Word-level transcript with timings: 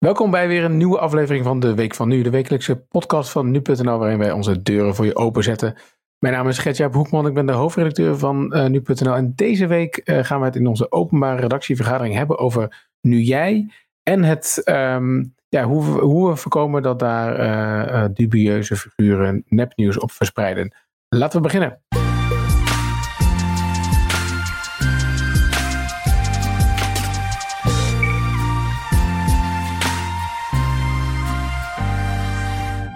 Welkom 0.00 0.30
bij 0.30 0.48
weer 0.48 0.64
een 0.64 0.76
nieuwe 0.76 0.98
aflevering 0.98 1.44
van 1.44 1.60
de 1.60 1.74
Week 1.74 1.94
van 1.94 2.08
Nu, 2.08 2.22
de 2.22 2.30
wekelijkse 2.30 2.76
podcast 2.76 3.30
van 3.30 3.50
nu.nl, 3.50 3.98
waarin 3.98 4.18
wij 4.18 4.32
onze 4.32 4.62
deuren 4.62 4.94
voor 4.94 5.04
je 5.04 5.16
openzetten. 5.16 5.74
Mijn 6.18 6.34
naam 6.34 6.48
is 6.48 6.58
Gertjaap 6.58 6.94
Hoekman, 6.94 7.26
ik 7.26 7.34
ben 7.34 7.46
de 7.46 7.52
hoofdredacteur 7.52 8.18
van 8.18 8.56
uh, 8.56 8.66
nu.nl 8.66 9.14
en 9.14 9.32
deze 9.34 9.66
week 9.66 10.00
uh, 10.04 10.24
gaan 10.24 10.38
we 10.38 10.44
het 10.44 10.56
in 10.56 10.66
onze 10.66 10.92
openbare 10.92 11.40
redactievergadering 11.40 12.14
hebben 12.14 12.38
over 12.38 12.88
Nu 13.00 13.20
Jij 13.20 13.72
en 14.02 14.22
het, 14.22 14.62
um, 14.64 15.34
ja, 15.48 15.64
hoe, 15.64 15.84
we, 15.84 16.00
hoe 16.00 16.28
we 16.28 16.36
voorkomen 16.36 16.82
dat 16.82 16.98
daar 16.98 17.40
uh, 17.40 18.04
dubieuze 18.14 18.76
figuren 18.76 19.44
nepnieuws 19.46 19.98
op 19.98 20.10
verspreiden. 20.10 20.74
Laten 21.08 21.36
we 21.36 21.42
beginnen. 21.42 21.80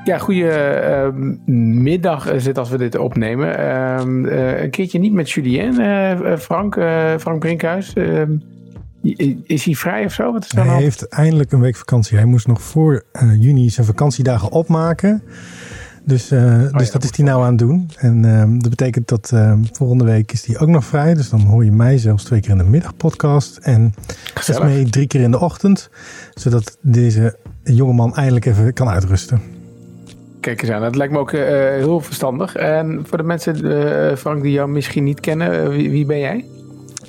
Ja, 0.04 0.18
goedemiddag 0.18 2.32
uh, 2.32 2.38
zit 2.38 2.58
als 2.58 2.70
we 2.70 2.78
dit 2.78 2.98
opnemen. 2.98 3.60
Uh, 3.60 4.00
uh, 4.04 4.62
een 4.62 4.70
keertje 4.70 4.98
niet 4.98 5.12
met 5.12 5.30
Julien, 5.30 5.80
uh, 5.80 6.36
Frank, 6.36 6.74
Frank 7.20 7.38
Brinkhuis. 7.38 7.92
Ehm, 7.92 8.36
is 9.46 9.64
hij 9.64 9.74
vrij 9.74 10.04
of 10.04 10.12
zo? 10.12 10.32
Wat 10.32 10.44
is 10.44 10.52
hij 10.52 10.82
heeft 10.82 11.08
eindelijk 11.08 11.52
een 11.52 11.60
week 11.60 11.76
vakantie. 11.76 12.16
Hij 12.16 12.26
moest 12.26 12.46
nog 12.46 12.62
voor 12.62 13.04
juni 13.38 13.70
zijn 13.70 13.86
vakantiedagen 13.86 14.50
opmaken. 14.50 15.22
Dus, 16.06 16.32
oh, 16.32 16.76
dus 16.76 16.86
ja, 16.86 16.92
dat 16.92 17.04
is 17.04 17.16
hij 17.16 17.26
nou 17.26 17.42
aan 17.42 17.48
het 17.48 17.58
doen. 17.58 17.90
En 17.96 18.24
ehm, 18.24 18.58
dat 18.58 18.70
betekent 18.70 19.08
dat 19.08 19.32
volgende 19.72 20.04
week 20.04 20.32
is 20.32 20.46
hij 20.46 20.58
ook 20.58 20.68
nog 20.68 20.84
vrij. 20.84 21.14
Dus 21.14 21.28
dan 21.28 21.40
hoor 21.40 21.64
je 21.64 21.72
mij 21.72 21.98
zelfs 21.98 22.24
twee 22.24 22.40
keer 22.40 22.50
in 22.50 22.58
de 22.58 22.64
middagpodcast. 22.64 23.56
En 23.56 23.94
mee 24.62 24.84
drie 24.84 25.06
keer 25.06 25.20
in 25.20 25.30
de 25.30 25.40
ochtend. 25.40 25.90
Zodat 26.34 26.78
deze 26.80 27.36
jongeman 27.62 28.16
eindelijk 28.16 28.44
even 28.44 28.72
kan 28.72 28.88
uitrusten. 28.88 29.53
Kijk 30.44 30.62
eens 30.62 30.70
aan, 30.70 30.80
dat 30.80 30.96
lijkt 30.96 31.12
me 31.12 31.18
ook 31.18 31.32
uh, 31.32 31.40
heel 31.48 32.00
verstandig. 32.00 32.56
En 32.56 33.02
voor 33.06 33.18
de 33.18 33.24
mensen, 33.24 33.64
uh, 33.64 34.16
Frank, 34.16 34.42
die 34.42 34.52
jou 34.52 34.68
misschien 34.68 35.04
niet 35.04 35.20
kennen, 35.20 35.70
wie, 35.70 35.90
wie, 35.90 36.06
ben 36.06 36.18
jij? 36.18 36.44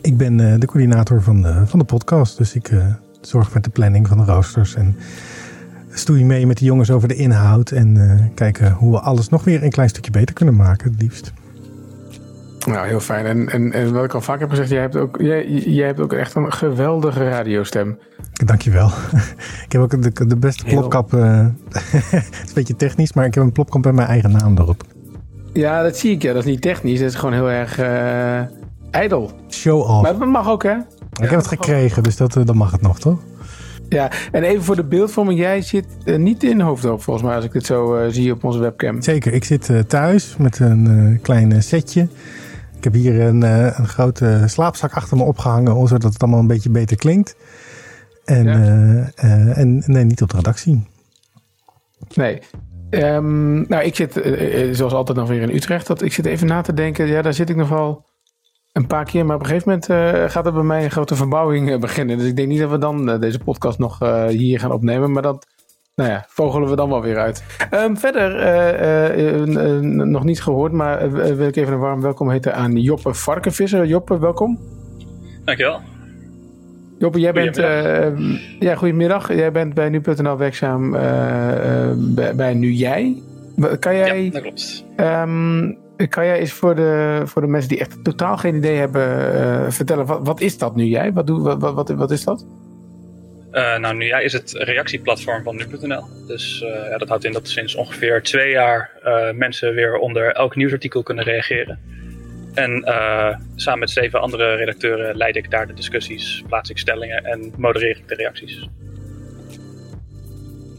Ik 0.02 0.18
ben 0.18 0.60
de 0.60 0.66
coördinator 0.66 1.22
van 1.22 1.42
de, 1.42 1.62
van 1.66 1.80
de 1.80 1.86
podcast. 1.86 2.38
Dus 2.38 2.56
ik 2.56 2.72
zorg 3.22 3.54
met 3.54 3.64
de 3.64 3.70
planning 3.70 4.08
van 4.08 4.18
de 4.18 4.24
roosters. 4.24 4.76
En 4.76 4.96
stoei 5.90 6.26
mee 6.26 6.48
met 6.48 6.58
de 6.58 6.66
jongens 6.66 6.92
over 6.92 7.08
de 7.08 7.16
inhoud. 7.16 7.72
En 7.72 8.32
kijken 8.36 8.72
hoe 8.72 8.92
we 8.92 9.00
alles 9.00 9.30
nog 9.30 9.44
weer 9.44 9.64
een 9.64 9.72
klein 9.72 9.90
stukje 9.90 10.12
beter 10.12 10.36
kunnen 10.36 10.56
maken, 10.56 10.92
het 10.92 11.02
liefst. 11.02 11.34
Nou, 12.66 12.88
heel 12.88 13.00
fijn. 13.00 13.26
En, 13.26 13.50
en, 13.50 13.72
en 13.72 13.94
wat 13.94 14.04
ik 14.04 14.14
al 14.14 14.22
vaak 14.22 14.40
heb 14.40 14.50
gezegd, 14.50 14.70
jij 14.70 14.82
hebt 14.82 14.96
ook, 14.96 15.18
jij, 15.22 15.48
jij 15.50 15.86
hebt 15.86 16.00
ook 16.00 16.14
echt 16.14 16.36
een 16.36 16.54
geweldige 16.54 17.30
radiostem. 17.30 18.00
Dankjewel. 18.34 18.88
ik 19.66 19.72
heb 19.72 19.82
ook 19.82 20.02
de, 20.02 20.28
de 20.28 20.38
beste 20.38 20.64
plopkap. 20.64 21.14
Uh, 21.14 21.40
het 21.70 22.42
is 22.44 22.48
een 22.48 22.54
beetje 22.54 22.76
technisch, 22.76 23.14
maar 23.14 23.26
ik 23.26 23.34
heb 23.34 23.44
een 23.44 23.52
plopkap 23.52 23.84
met 23.86 23.94
mijn 23.94 24.08
eigen 24.08 24.32
naam 24.32 24.58
erop. 24.58 24.84
Ja, 25.54 25.84
dat 25.84 25.98
zie 25.98 26.12
ik. 26.12 26.22
Ja. 26.22 26.34
Dat 26.34 26.46
is 26.46 26.50
niet 26.50 26.62
technisch. 26.62 27.00
Dat 27.00 27.10
is 27.10 27.16
gewoon 27.16 27.34
heel 27.34 27.50
erg 27.50 27.80
uh, 27.80 28.42
ijdel. 28.92 29.32
Show 29.50 29.80
off. 29.82 30.02
Maar 30.02 30.18
dat 30.18 30.28
mag 30.28 30.50
ook, 30.50 30.64
hè? 30.64 30.76
Ik 30.76 31.22
ja, 31.22 31.26
heb 31.26 31.36
het 31.40 31.48
gekregen, 31.48 32.04
dus 32.04 32.18
dat, 32.18 32.36
uh, 32.36 32.46
dan 32.46 32.58
mag 32.58 32.72
het 32.72 32.82
nog, 32.82 33.00
toch? 33.00 33.20
Ja, 33.90 34.12
en 34.32 34.44
even 34.44 34.64
voor 34.64 34.76
de 34.76 34.84
beeldvorming. 34.84 35.40
Jij 35.40 35.62
zit 35.62 35.86
uh, 36.06 36.18
niet 36.18 36.44
in 36.44 36.60
Hoofddorp, 36.60 37.02
volgens 37.02 37.26
mij, 37.26 37.36
als 37.36 37.46
ik 37.46 37.52
dit 37.52 37.66
zo 37.66 37.98
uh, 37.98 38.06
zie 38.10 38.32
op 38.32 38.44
onze 38.44 38.60
webcam. 38.60 39.02
Zeker, 39.02 39.34
ik 39.34 39.44
zit 39.44 39.70
uh, 39.70 39.80
thuis 39.80 40.36
met 40.38 40.60
een 40.60 41.20
klein 41.22 41.64
setje. 41.64 42.08
Ik 42.78 42.84
heb 42.84 42.94
hier 42.94 43.22
een, 43.22 43.42
een 43.42 43.88
grote 43.88 44.44
slaapzak 44.46 44.94
achter 44.94 45.18
me 45.18 45.24
opgehangen, 45.24 45.88
zodat 45.88 46.14
het 46.14 46.22
allemaal 46.22 46.40
een 46.40 46.48
beetje 46.48 46.70
beter 46.70 46.98
klinkt. 46.98 47.36
En, 48.26 48.46
ja. 48.46 49.12
en 49.54 49.84
nee, 49.86 50.04
niet 50.04 50.22
op 50.22 50.30
de 50.30 50.36
redactie. 50.36 50.88
Nee. 52.14 52.42
Um, 52.90 53.66
nou, 53.68 53.84
ik 53.84 53.96
zit 53.96 54.14
zoals 54.72 54.94
altijd 54.94 55.18
nog 55.18 55.28
weer 55.28 55.42
in 55.42 55.56
Utrecht. 55.56 55.88
Dat, 55.88 56.02
ik 56.02 56.14
zit 56.14 56.26
even 56.26 56.48
na 56.48 56.62
te 56.62 56.74
denken. 56.74 57.08
Ja, 57.08 57.22
daar 57.22 57.34
zit 57.34 57.50
ik 57.50 57.56
nog 57.56 57.70
wel 57.70 58.06
een 58.74 58.88
paar 58.88 59.06
keer. 59.06 59.26
Maar 59.26 59.36
op 59.36 59.42
een 59.42 59.48
gegeven 59.48 59.70
moment 59.70 59.90
uh, 59.90 60.30
gaat 60.30 60.46
er 60.46 60.54
bij 60.54 60.64
mij 60.64 60.84
een 60.84 60.92
grote 60.92 61.16
verbouwing 61.16 61.80
beginnen. 61.80 62.18
Dus 62.18 62.28
ik 62.28 62.36
denk 62.36 62.48
niet 62.48 62.60
dat 62.60 62.70
we 62.70 62.78
dan 62.78 63.20
deze 63.20 63.40
podcast 63.40 63.80
nog 63.80 64.00
hier 64.28 64.60
gaan 64.60 64.72
opnemen. 64.72 65.12
Maar 65.12 65.22
dat, 65.22 65.48
nou 65.96 66.10
ja, 66.10 66.26
vogelen 66.28 66.70
we 66.70 66.76
dan 66.76 66.90
wel 66.90 67.02
weer 67.02 67.18
uit. 67.18 67.44
Um, 67.72 67.98
verder, 67.98 68.32
nog 70.08 70.24
niet 70.24 70.42
gehoord, 70.42 70.72
maar 70.72 71.12
wil 71.12 71.48
ik 71.48 71.56
even 71.56 71.74
een 71.74 71.80
warm 71.80 72.02
welkom 72.02 72.30
heten 72.30 72.56
aan 72.56 72.78
Joppe 72.78 73.14
Varkenvisser. 73.14 73.86
Joppe, 73.86 74.20
welkom. 74.20 74.60
Dankjewel. 75.44 75.80
Joppe, 77.00 77.20
jij 77.20 77.34
bent, 77.34 77.56
ja, 78.60 78.76
goedemiddag. 78.76 79.36
Jij 79.36 79.52
bent 79.52 79.74
bij 79.74 79.90
nu.nl 79.90 80.38
werkzaam 80.38 80.92
bij, 82.16 82.36
bij 82.36 82.54
Nu 82.54 82.72
Jij. 82.72 83.22
Kan 83.80 83.96
jij... 83.96 84.24
Ja, 84.24 84.32
dat 84.32 84.42
klopt. 84.42 84.86
Um, 84.98 85.78
kan 86.10 86.26
jij 86.26 86.40
eens 86.40 86.54
voor 86.54 86.76
de, 86.76 87.22
voor 87.26 87.42
de 87.42 87.48
mensen 87.48 87.70
die 87.70 87.80
echt 87.80 88.04
totaal 88.04 88.38
geen 88.38 88.56
idee 88.56 88.78
hebben 88.78 89.74
vertellen, 89.74 90.06
wat, 90.06 90.20
wat 90.24 90.42
is 90.42 90.58
dat 90.58 90.76
nu 90.76 90.84
jij? 90.84 91.14
Wat, 91.14 91.28
doe, 91.28 91.58
wat, 91.58 91.74
wat, 91.74 91.90
wat 91.90 92.12
is 92.12 92.24
dat? 92.24 92.46
Uh, 93.56 93.78
nou, 93.78 93.96
nu 93.96 94.10
is 94.10 94.34
het 94.34 94.52
reactieplatform 94.52 95.44
van 95.44 95.56
nu.nl. 95.56 96.04
Dus 96.28 96.62
uh, 96.62 96.90
ja, 96.90 96.98
dat 96.98 97.08
houdt 97.08 97.24
in 97.24 97.32
dat 97.32 97.48
sinds 97.48 97.76
ongeveer 97.76 98.24
twee 98.24 98.52
jaar 98.52 98.92
mensen 99.34 99.74
weer 99.74 99.98
onder 99.98 100.32
elk 100.32 100.56
nieuwsartikel 100.56 101.04
kunnen 101.04 101.24
reageren. 101.24 101.80
En 102.54 102.84
samen 103.56 103.80
met 103.80 103.90
zeven 103.90 104.22
andere 104.22 104.56
redacteuren 104.56 105.18
leid 105.18 105.36
ik 105.36 105.52
daar 105.52 105.68
de 105.68 105.74
discussies, 105.74 106.44
plaats 106.48 106.70
ik 106.70 106.78
stellingen 106.78 107.24
en 107.26 107.54
modereer 107.58 107.98
ik 107.98 108.08
de 108.08 108.16
reacties. 108.16 108.70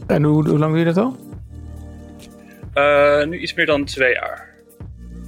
En 0.07 0.23
hoe, 0.23 0.49
hoe 0.49 0.59
lang 0.59 0.71
doe 0.71 0.79
je 0.79 0.93
dat 0.93 0.97
al? 0.97 1.15
nu 3.25 3.39
iets 3.39 3.53
meer 3.53 3.65
dan 3.65 3.85
twee 3.85 4.13
jaar. 4.13 4.55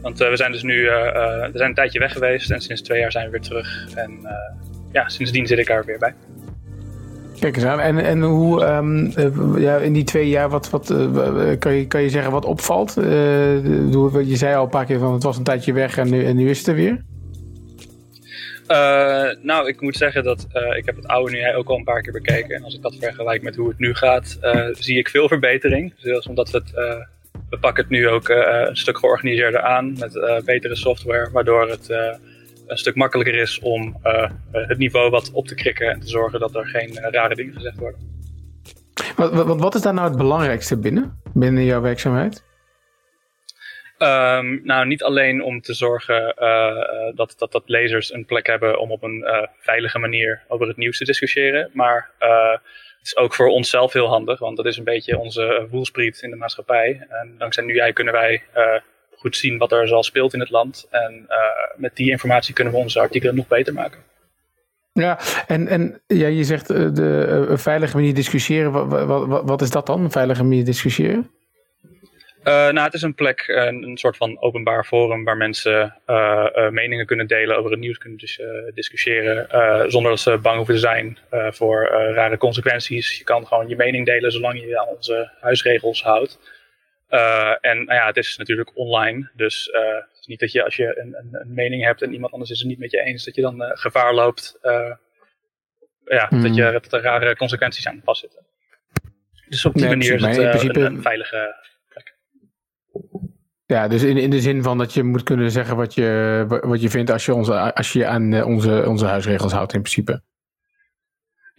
Want 0.01 0.17
we 0.17 0.35
zijn 0.35 0.51
dus 0.51 0.63
nu 0.63 0.81
we 0.83 1.51
zijn 1.53 1.69
een 1.69 1.75
tijdje 1.75 1.99
weg 1.99 2.11
geweest 2.11 2.51
en 2.51 2.61
sinds 2.61 2.81
twee 2.81 2.99
jaar 2.99 3.11
zijn 3.11 3.25
we 3.25 3.31
weer 3.31 3.41
terug. 3.41 3.87
En 3.95 4.19
ja, 4.91 5.09
sindsdien 5.09 5.47
zit 5.47 5.59
ik 5.59 5.67
daar 5.67 5.85
weer 5.85 5.99
bij. 5.99 6.13
Kijk 7.39 7.55
eens 7.55 7.65
aan. 7.65 7.79
En, 7.79 7.97
en 7.97 8.21
hoe, 8.21 8.65
um, 8.65 9.11
ja, 9.59 9.77
in 9.77 9.93
die 9.93 10.03
twee 10.03 10.29
jaar, 10.29 10.49
wat, 10.49 10.69
wat, 10.69 10.85
kan, 11.59 11.73
je, 11.73 11.87
kan 11.87 12.01
je 12.01 12.09
zeggen 12.09 12.31
wat 12.31 12.45
opvalt? 12.45 12.93
je 12.93 14.35
zei 14.35 14.55
al 14.55 14.63
een 14.63 14.69
paar 14.69 14.85
keer 14.85 14.99
van 14.99 15.13
het 15.13 15.23
was 15.23 15.37
een 15.37 15.43
tijdje 15.43 15.73
weg 15.73 15.97
en 15.97 16.09
nu, 16.09 16.25
en 16.25 16.35
nu 16.35 16.49
is 16.49 16.57
het 16.57 16.67
er 16.67 16.75
weer. 16.75 17.03
nou, 19.41 19.67
ik 19.67 19.81
moet 19.81 19.95
zeggen 19.95 20.23
dat 20.23 20.47
ik 20.77 20.85
heb 20.85 20.95
het 20.95 21.07
oude 21.07 21.31
nu 21.31 21.55
ook 21.55 21.69
al 21.69 21.77
een 21.77 21.83
paar 21.83 22.01
keer 22.01 22.13
bekeken. 22.13 22.55
En 22.55 22.63
als 22.63 22.75
ik 22.75 22.81
dat 22.81 22.95
vergelijk 22.99 23.41
met 23.41 23.55
hoe 23.55 23.67
het 23.67 23.79
nu 23.79 23.93
gaat, 23.93 24.39
zie 24.71 24.97
ik 24.97 25.09
veel 25.09 25.27
verbetering. 25.27 25.93
Dus 26.01 26.27
omdat 26.27 26.51
we 26.51 26.57
het 26.57 26.73
we 27.49 27.57
pakken 27.57 27.83
het 27.83 27.91
nu 27.91 28.07
ook 28.07 28.29
uh, 28.29 28.37
een 28.67 28.77
stuk 28.77 28.97
georganiseerder 28.97 29.61
aan 29.61 29.95
met 29.99 30.15
uh, 30.15 30.39
betere 30.45 30.75
software, 30.75 31.29
waardoor 31.31 31.69
het 31.69 31.89
uh, 31.89 31.97
een 32.69 32.77
stuk 32.77 32.95
makkelijker 32.95 33.35
is 33.35 33.59
om 33.59 33.99
het 34.51 34.77
niveau 34.77 35.09
wat 35.09 35.31
op 35.31 35.47
te 35.47 35.55
krikken 35.55 35.89
en 35.89 35.99
te 35.99 36.07
zorgen 36.07 36.39
dat 36.39 36.55
er 36.55 36.67
geen 36.67 36.99
rare 37.11 37.35
dingen 37.35 37.53
gezegd 37.53 37.77
worden. 37.77 38.17
Wat, 39.15 39.33
wat, 39.33 39.59
wat, 39.59 39.75
is 39.75 39.81
daar 39.81 39.93
nou 39.93 40.07
het 40.07 40.17
belangrijkste 40.17 40.79
binnen, 40.79 41.21
binnen 41.33 41.63
jouw 41.63 41.81
werkzaamheid? 41.81 42.47
Um, 43.97 44.61
nou, 44.63 44.85
niet 44.85 45.03
alleen 45.03 45.43
om 45.43 45.61
te 45.61 45.73
zorgen 45.73 46.35
dat, 47.15 47.35
dat, 47.37 47.51
dat 47.51 47.63
lezers 47.65 48.13
een 48.13 48.25
plek 48.25 48.47
hebben 48.47 48.79
om 48.79 48.91
op 48.91 49.03
een 49.03 49.25
veilige 49.59 49.99
manier 49.99 50.43
over 50.47 50.67
het 50.67 50.77
nieuws 50.77 50.97
te 50.97 51.05
discussiëren, 51.05 51.69
maar 51.73 52.11
het 52.19 53.07
is 53.07 53.17
ook 53.17 53.33
voor 53.33 53.47
onszelf 53.47 53.93
heel 53.93 54.07
handig, 54.07 54.39
want 54.39 54.57
dat 54.57 54.65
is 54.65 54.77
een 54.77 54.83
beetje 54.83 55.17
onze 55.17 55.67
voelspriet 55.69 56.21
in 56.21 56.29
de 56.29 56.35
maatschappij. 56.35 57.05
En 57.09 57.35
dankzij 57.37 57.63
nu 57.63 57.73
jij 57.73 57.93
kunnen 57.93 58.13
wij 58.13 58.43
goed 59.19 59.35
zien 59.35 59.57
wat 59.57 59.71
er 59.71 59.87
zoal 59.87 60.03
speelt 60.03 60.33
in 60.33 60.39
het 60.39 60.49
land. 60.49 60.87
En 60.89 61.25
uh, 61.29 61.37
met 61.75 61.95
die 61.95 62.09
informatie 62.09 62.53
kunnen 62.53 62.73
we 62.73 62.79
onze 62.79 62.99
artikelen 62.99 63.35
nog 63.35 63.47
beter 63.47 63.73
maken. 63.73 63.99
Ja, 64.93 65.19
en, 65.47 65.67
en 65.67 66.01
ja, 66.07 66.27
je 66.27 66.43
zegt 66.43 66.71
uh, 66.71 66.77
de 66.93 67.47
uh, 67.49 67.57
veilige 67.57 67.95
manier 67.95 68.13
discussiëren. 68.13 68.71
Wat, 68.71 69.05
wat, 69.05 69.43
wat, 69.43 69.61
is 69.61 69.69
dat 69.69 69.85
dan, 69.85 70.03
een 70.03 70.11
veilige 70.11 70.43
manier 70.43 70.65
discussiëren? 70.65 71.31
Uh, 72.43 72.53
nou, 72.53 72.79
het 72.79 72.93
is 72.93 73.01
een 73.01 73.15
plek, 73.15 73.43
een, 73.47 73.83
een, 73.83 73.97
soort 73.97 74.17
van 74.17 74.41
openbaar 74.41 74.85
forum 74.85 75.23
waar 75.23 75.37
mensen 75.37 75.95
uh, 76.07 76.45
uh, 76.55 76.69
meningen 76.69 77.05
kunnen 77.05 77.27
delen 77.27 77.57
over 77.57 77.71
het 77.71 77.79
nieuws, 77.79 77.97
kunnen 77.97 78.17
dus, 78.17 78.41
discussiëren 78.73 79.47
zonder 79.91 80.11
dat 80.11 80.19
ze 80.19 80.37
bang 80.37 80.55
hoeven 80.55 80.73
te 80.73 80.79
zijn 80.79 81.17
voor 81.51 81.89
rare 82.13 82.37
consequenties. 82.37 83.17
Je 83.17 83.23
kan 83.23 83.47
gewoon 83.47 83.67
je 83.67 83.75
mening 83.75 84.05
delen 84.05 84.31
zolang 84.31 84.59
je 84.59 84.67
je 84.67 84.79
aan 84.79 84.95
onze 84.95 85.31
huisregels 85.39 86.03
houdt. 86.03 86.39
En 87.61 87.77
nou 87.77 87.93
ja, 87.93 88.05
het 88.05 88.17
is 88.17 88.37
natuurlijk 88.37 88.77
online, 88.77 89.29
dus 89.33 89.69
het 90.09 90.19
is 90.19 90.25
niet 90.25 90.39
dat 90.39 90.51
je 90.51 90.63
als 90.63 90.75
je 90.75 90.99
een, 90.99 91.15
een, 91.15 91.29
een, 91.31 91.53
mening 91.53 91.83
hebt 91.83 92.01
en 92.01 92.13
iemand 92.13 92.33
anders 92.33 92.51
is 92.51 92.59
het 92.59 92.67
niet 92.67 92.79
met 92.79 92.91
je 92.91 93.01
eens, 93.01 93.25
dat 93.25 93.35
je 93.35 93.41
dan 93.41 93.61
gevaar 93.61 94.13
loopt 94.13 94.59
ja, 96.05 96.27
hmm. 96.29 96.41
dat, 96.41 96.55
je, 96.55 96.71
dat 96.71 96.93
er 96.93 97.01
rare 97.01 97.35
consequenties 97.35 97.87
aan 97.87 98.01
vastzitten. 98.03 98.45
Dus 99.47 99.65
op 99.65 99.73
die 99.73 99.87
manier 99.87 100.13
is 100.13 100.21
het 100.21 100.37
in 100.37 100.49
principe... 100.49 100.79
een, 100.79 100.95
een 100.95 101.01
veilige 101.01 101.67
ja, 103.69 103.87
dus 103.87 104.03
in, 104.03 104.17
in 104.17 104.29
de 104.29 104.41
zin 104.41 104.63
van 104.63 104.77
dat 104.77 104.93
je 104.93 105.03
moet 105.03 105.23
kunnen 105.23 105.51
zeggen 105.51 105.75
wat 105.75 105.93
je, 105.93 106.45
wat 106.47 106.81
je 106.81 106.89
vindt 106.89 107.11
als 107.11 107.25
je, 107.25 107.33
onze, 107.33 107.73
als 107.73 107.93
je 107.93 108.05
aan 108.05 108.43
onze, 108.43 108.83
onze 108.87 109.05
huisregels 109.05 109.51
houdt 109.51 109.73
in 109.73 109.81
principe. 109.81 110.21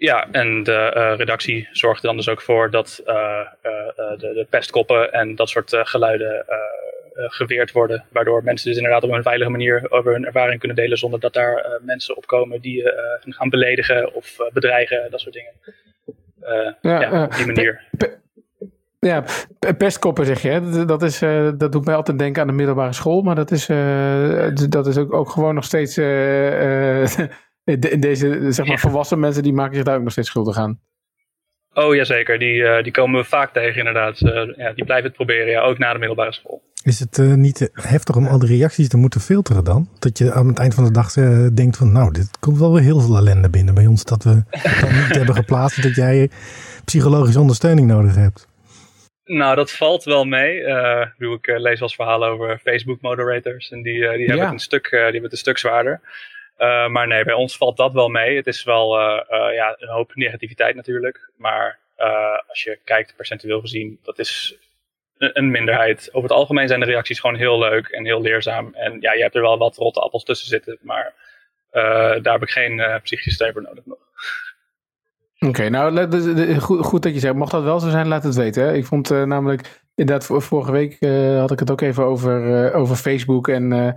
Ja, 0.01 0.29
en 0.31 0.63
de 0.63 1.15
redactie 1.17 1.69
zorgt 1.73 2.03
er 2.03 2.07
dan 2.07 2.17
dus 2.17 2.29
ook 2.29 2.41
voor 2.41 2.71
dat 2.71 3.03
de, 3.05 4.17
de, 4.19 4.47
pestkoppen 4.51 5.13
en 5.13 5.35
dat 5.35 5.49
soort 5.49 5.77
geluiden 5.77 6.45
geweerd 7.15 7.73
worden. 7.73 8.05
Waardoor 8.13 8.45
mensen 8.45 8.69
dus 8.69 8.77
inderdaad 8.77 9.03
op 9.03 9.11
een 9.11 9.23
veilige 9.23 9.51
manier 9.51 9.91
over 9.91 10.13
hun 10.13 10.27
ervaring 10.27 10.59
kunnen 10.59 10.77
delen 10.77 10.99
zonder 10.99 11.21
dat 11.21 11.33
daar 11.33 11.81
mensen 11.83 12.17
op 12.17 12.27
komen 12.27 12.61
die 12.61 12.77
je 12.77 13.19
gaan 13.21 13.49
beledigen 13.49 14.15
of 14.15 14.37
bedreigen, 14.53 15.11
dat 15.11 15.21
soort 15.21 15.35
dingen. 15.35 15.53
ja, 16.81 17.01
ja, 17.01 17.25
op 17.25 17.35
die 17.35 17.47
manier. 17.47 17.81
Ja, 19.01 19.25
pestkoppen 19.79 20.27
zeg 20.27 20.43
je. 20.43 20.49
Hè? 20.49 20.85
Dat, 20.85 21.03
is, 21.03 21.23
uh, 21.23 21.51
dat 21.57 21.73
doet 21.73 21.85
mij 21.85 21.95
altijd 21.95 22.19
denken 22.19 22.43
aan 22.43 22.49
de 22.49 22.55
middelbare 22.55 22.93
school. 22.93 23.23
Maar 23.23 23.35
dat 23.35 23.51
is, 23.51 23.69
uh, 23.69 24.49
dat 24.69 24.87
is 24.87 24.97
ook, 24.97 25.13
ook 25.13 25.31
gewoon 25.31 25.55
nog 25.55 25.65
steeds. 25.65 25.99
Uh, 25.99 27.07
deze 27.79 28.53
zeg 28.53 28.67
maar, 28.67 28.79
volwassen 28.79 29.21
mensen 29.21 29.43
die 29.43 29.53
maken 29.53 29.75
zich 29.75 29.85
daar 29.85 29.97
ook 29.97 30.03
nog 30.03 30.13
steeds 30.13 30.29
schuldig 30.29 30.57
aan. 30.57 30.81
Oh 31.73 31.95
ja, 31.95 32.05
zeker. 32.05 32.39
Die, 32.39 32.83
die 32.83 32.93
komen 32.93 33.21
we 33.21 33.27
vaak 33.27 33.53
tegen, 33.53 33.79
inderdaad. 33.79 34.19
ja, 34.57 34.73
die 34.73 34.85
blijven 34.85 35.07
het 35.07 35.17
proberen, 35.17 35.47
ja, 35.47 35.61
ook 35.61 35.79
na 35.79 35.93
de 35.93 35.99
middelbare 35.99 36.33
school. 36.33 36.63
Is 36.85 37.01
het 37.01 37.19
niet 37.37 37.71
heftig 37.73 38.17
om 38.17 38.27
al 38.27 38.39
die 38.39 38.49
reacties 38.49 38.89
te 38.89 38.97
moeten 38.97 39.21
filteren 39.21 39.65
dan? 39.65 39.89
Dat 39.99 40.19
je 40.19 40.33
aan 40.33 40.49
het 40.49 40.59
eind 40.59 40.75
van 40.75 40.85
de 40.85 40.91
dag 40.91 41.13
denkt 41.55 41.77
van... 41.77 41.93
nou, 41.93 42.13
dit 42.13 42.39
komt 42.39 42.59
wel 42.59 42.73
weer 42.73 42.83
heel 42.83 43.01
veel 43.01 43.17
ellende 43.17 43.51
binnen 43.51 43.75
bij 43.75 43.87
ons... 43.87 44.05
dat 44.05 44.25
we 44.25 44.43
dan 44.81 44.95
niet 44.95 45.17
hebben 45.17 45.35
geplaatst 45.35 45.83
dat 45.83 45.95
jij 45.95 46.31
psychologische 46.85 47.41
ondersteuning 47.41 47.87
nodig 47.87 48.15
hebt. 48.15 48.49
Nou, 49.25 49.57
dat 49.57 49.73
valt 49.73 50.05
wel 50.05 50.25
mee. 50.25 50.61
Uh, 50.61 51.07
ik 51.19 51.47
uh, 51.47 51.59
lees 51.59 51.79
wel 51.79 51.89
eens 51.89 51.95
verhalen 51.95 52.29
over 52.29 52.59
Facebook 52.59 53.01
moderators. 53.01 53.71
En 53.71 53.83
die, 53.83 53.97
uh, 53.97 54.13
die, 54.13 54.27
hebben 54.27 54.45
het 54.45 54.53
een 54.53 54.59
stuk, 54.59 54.91
die 54.91 55.01
hebben 55.01 55.23
het 55.23 55.33
een 55.33 55.39
stuk 55.39 55.59
zwaarder. 55.59 56.01
Maar 56.67 57.07
nee, 57.07 57.25
bij 57.25 57.35
ons 57.35 57.57
valt 57.57 57.77
dat 57.77 57.93
wel 57.93 58.09
mee. 58.09 58.37
Het 58.37 58.47
is 58.47 58.65
wel 58.65 58.99
ja, 59.53 59.77
een 59.79 59.89
hoop 59.89 60.15
negativiteit 60.15 60.75
natuurlijk. 60.75 61.31
Maar 61.37 61.79
als 62.47 62.63
je 62.63 62.79
kijkt 62.85 63.17
percentueel 63.17 63.61
gezien, 63.61 63.99
dat 64.03 64.19
is 64.19 64.57
een, 65.19 65.31
een, 65.33 65.51
minderheid. 65.51 66.09
Over 66.13 66.29
het 66.29 66.39
algemeen 66.39 66.69
zijn 66.69 66.81
de 66.81 66.87
reacties 66.87 67.21
gewoon 67.21 67.37
heel 67.37 67.59
leuk 67.59 67.87
en 67.87 68.05
heel 68.05 68.21
leerzaam. 68.21 68.75
En 68.75 69.01
ja, 69.01 69.13
je 69.13 69.23
hebt 69.23 69.35
er 69.35 69.43
wel 69.43 69.59
wat 69.59 69.77
rotte 69.77 70.01
appels 70.01 70.25
tussen 70.25 70.49
zitten. 70.49 70.79
Maar 70.81 71.15
daar 72.23 72.33
heb 72.33 72.43
ik 72.43 72.51
geen 72.51 73.01
psychische 73.03 73.31
steun 73.31 73.63
nodig 73.63 73.87
nog. 73.87 73.99
Oké, 75.39 75.69
nou 75.69 76.61
goed, 76.61 76.85
goed, 76.85 77.03
dat 77.03 77.15
je 77.15 77.21
zegt. 77.21 77.35
Mocht 77.35 77.51
dat 77.51 77.63
wel 77.63 77.81
zo 77.81 77.91
zijn, 77.91 78.09
laat 78.09 78.23
het 78.23 78.35
weten. 78.35 78.63
Hè? 78.63 78.75
Ik 78.75 78.85
vond 78.85 79.11
namelijk, 79.11 79.81
inderdaad, 79.95 80.27
vorige 80.27 80.73
week 80.73 80.97
had 81.39 81.51
ik 81.51 81.59
het 81.59 81.71
ook 81.71 81.81
even 81.81 82.05
over, 82.05 82.73
over 82.75 82.97
Facebook. 82.97 83.49
En 83.49 83.95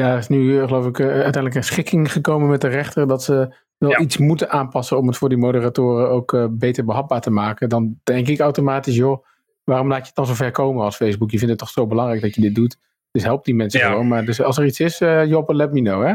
daar 0.00 0.18
is 0.18 0.28
nu, 0.28 0.66
geloof 0.66 0.86
ik, 0.86 1.00
uiteindelijk 1.00 1.54
een 1.54 1.64
schikking 1.64 2.12
gekomen 2.12 2.48
met 2.48 2.60
de 2.60 2.68
rechter. 2.68 3.06
Dat 3.06 3.22
ze 3.22 3.54
wel 3.78 4.00
iets 4.00 4.16
moeten 4.16 4.50
aanpassen 4.50 4.98
om 4.98 5.06
het 5.06 5.16
voor 5.16 5.28
die 5.28 5.38
moderatoren 5.38 6.08
ook 6.08 6.48
beter 6.50 6.84
behapbaar 6.84 7.20
te 7.20 7.30
maken. 7.30 7.68
Dan 7.68 8.00
denk 8.04 8.28
ik 8.28 8.40
automatisch, 8.40 8.96
joh, 8.96 9.24
waarom 9.64 9.88
laat 9.88 10.00
je 10.00 10.06
het 10.06 10.14
dan 10.14 10.26
zo 10.26 10.34
ver 10.34 10.50
komen 10.50 10.84
als 10.84 10.96
Facebook? 10.96 11.30
Je 11.30 11.38
vindt 11.38 11.52
het 11.52 11.60
toch 11.60 11.70
zo 11.70 11.86
belangrijk 11.86 12.20
dat 12.20 12.34
je 12.34 12.40
dit 12.40 12.54
doet. 12.54 12.76
Dus 13.10 13.22
help 13.22 13.44
die 13.44 13.54
mensen 13.54 13.80
ja. 13.80 13.90
gewoon. 13.90 14.08
Maar 14.08 14.24
dus 14.24 14.42
als 14.42 14.58
er 14.58 14.64
iets 14.64 14.80
is, 14.80 14.98
Joppe, 15.28 15.54
let 15.54 15.72
me 15.72 15.80
know, 15.80 16.06
hè? 16.06 16.14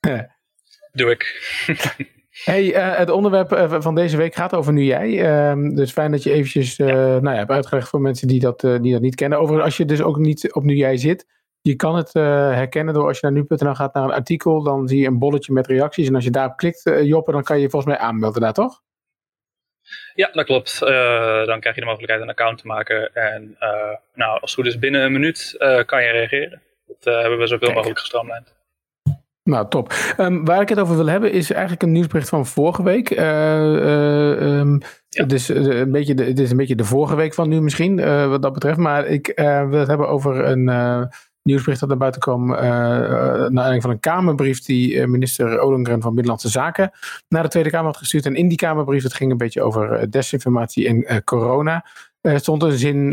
Doe 0.92 1.10
ik. 1.10 1.26
Hey, 2.44 2.76
uh, 2.76 2.96
het 2.96 3.10
onderwerp 3.10 3.52
uh, 3.52 3.80
van 3.80 3.94
deze 3.94 4.16
week 4.16 4.34
gaat 4.34 4.54
over 4.54 4.72
nu 4.72 4.82
jij. 4.82 5.08
Uh, 5.54 5.74
dus 5.74 5.92
fijn 5.92 6.10
dat 6.10 6.22
je 6.22 6.32
eventjes 6.32 6.78
uh, 6.78 6.86
nou 6.96 7.30
ja, 7.30 7.34
hebt 7.34 7.50
uitgelegd 7.50 7.88
voor 7.88 8.00
mensen 8.00 8.28
die 8.28 8.40
dat, 8.40 8.60
die 8.60 8.92
dat 8.92 9.00
niet 9.00 9.14
kennen. 9.14 9.38
Overigens, 9.38 9.64
als 9.64 9.76
je 9.76 9.84
dus 9.84 10.02
ook 10.02 10.18
niet 10.18 10.52
op 10.52 10.64
nu 10.64 10.74
jij 10.74 10.96
zit, 10.96 11.26
je 11.68 11.76
kan 11.76 11.96
het 11.96 12.12
herkennen 12.12 12.94
door 12.94 13.06
als 13.06 13.20
je 13.20 13.30
naar 13.30 13.44
nu.nl 13.48 13.74
gaat 13.74 13.94
naar 13.94 14.04
een 14.04 14.12
artikel, 14.12 14.62
dan 14.62 14.88
zie 14.88 15.00
je 15.00 15.06
een 15.06 15.18
bolletje 15.18 15.52
met 15.52 15.66
reacties. 15.66 16.08
En 16.08 16.14
als 16.14 16.24
je 16.24 16.30
daarop 16.30 16.56
klikt, 16.56 16.90
Joppe, 17.02 17.32
dan 17.32 17.42
kan 17.42 17.56
je 17.56 17.62
je 17.62 17.70
volgens 17.70 17.92
mij 17.92 18.02
aanmelden 18.02 18.40
daar, 18.40 18.52
toch? 18.52 18.82
Ja, 20.14 20.30
dat 20.32 20.44
klopt. 20.44 20.78
dan 21.46 21.60
krijg 21.60 21.74
je 21.74 21.80
de 21.80 21.86
mogelijkheid 21.86 22.22
een 22.22 22.28
account 22.28 22.58
te 22.58 22.66
maken. 22.66 23.14
En 23.14 23.56
nou, 24.14 24.40
als 24.40 24.50
het 24.50 24.60
goed 24.60 24.66
is, 24.66 24.78
binnen 24.78 25.02
een 25.02 25.12
minuut 25.12 25.54
kan 25.86 26.02
je 26.02 26.10
reageren. 26.10 26.62
Dat 26.86 27.04
hebben 27.04 27.38
we 27.38 27.46
zoveel 27.46 27.72
mogelijk 27.72 27.98
gestroomlijnd. 27.98 28.56
Nou, 29.42 29.68
top. 29.68 29.92
Um, 30.18 30.44
waar 30.44 30.60
ik 30.60 30.68
het 30.68 30.78
over 30.78 30.96
wil 30.96 31.06
hebben 31.06 31.32
is 31.32 31.50
eigenlijk 31.50 31.82
een 31.82 31.92
nieuwsbericht 31.92 32.28
van 32.28 32.46
vorige 32.46 32.82
week. 32.82 33.10
Uh, 33.10 34.58
um, 34.58 34.78
ja. 35.08 35.24
dus, 35.24 35.50
uh, 35.50 35.78
een 35.78 35.92
beetje 35.92 36.14
de, 36.14 36.24
het 36.24 36.38
is 36.38 36.50
een 36.50 36.56
beetje 36.56 36.74
de 36.74 36.84
vorige 36.84 37.16
week 37.16 37.34
van 37.34 37.48
nu 37.48 37.60
misschien, 37.60 37.96
wat 38.28 38.42
dat 38.42 38.52
betreft. 38.52 38.78
Maar 38.78 39.06
ik 39.06 39.32
wil 39.68 39.78
het 39.78 39.88
hebben 39.88 40.08
over 40.08 40.44
een 40.44 40.68
nieuwsbericht 41.48 41.80
dat 41.80 41.88
naar 41.88 41.98
buiten 41.98 42.20
kwam. 42.20 42.46
naar 42.46 42.60
aanleiding 42.60 43.82
van 43.82 43.90
een 43.90 44.00
Kamerbrief 44.00 44.64
die 44.64 45.06
minister 45.06 45.58
Olengren 45.58 46.00
van 46.00 46.10
Binnenlandse 46.10 46.48
Zaken 46.48 46.90
naar 47.28 47.42
de 47.42 47.48
Tweede 47.48 47.70
Kamer 47.70 47.86
had 47.86 47.96
gestuurd. 47.96 48.26
En 48.26 48.34
in 48.34 48.48
die 48.48 48.56
Kamerbrief, 48.56 49.02
het 49.02 49.14
ging 49.14 49.30
een 49.30 49.36
beetje 49.36 49.62
over 49.62 50.10
desinformatie 50.10 51.04
en 51.04 51.24
corona. 51.24 51.84
Er 52.20 52.38
stond 52.38 52.62
een 52.62 52.78
zin 52.78 53.10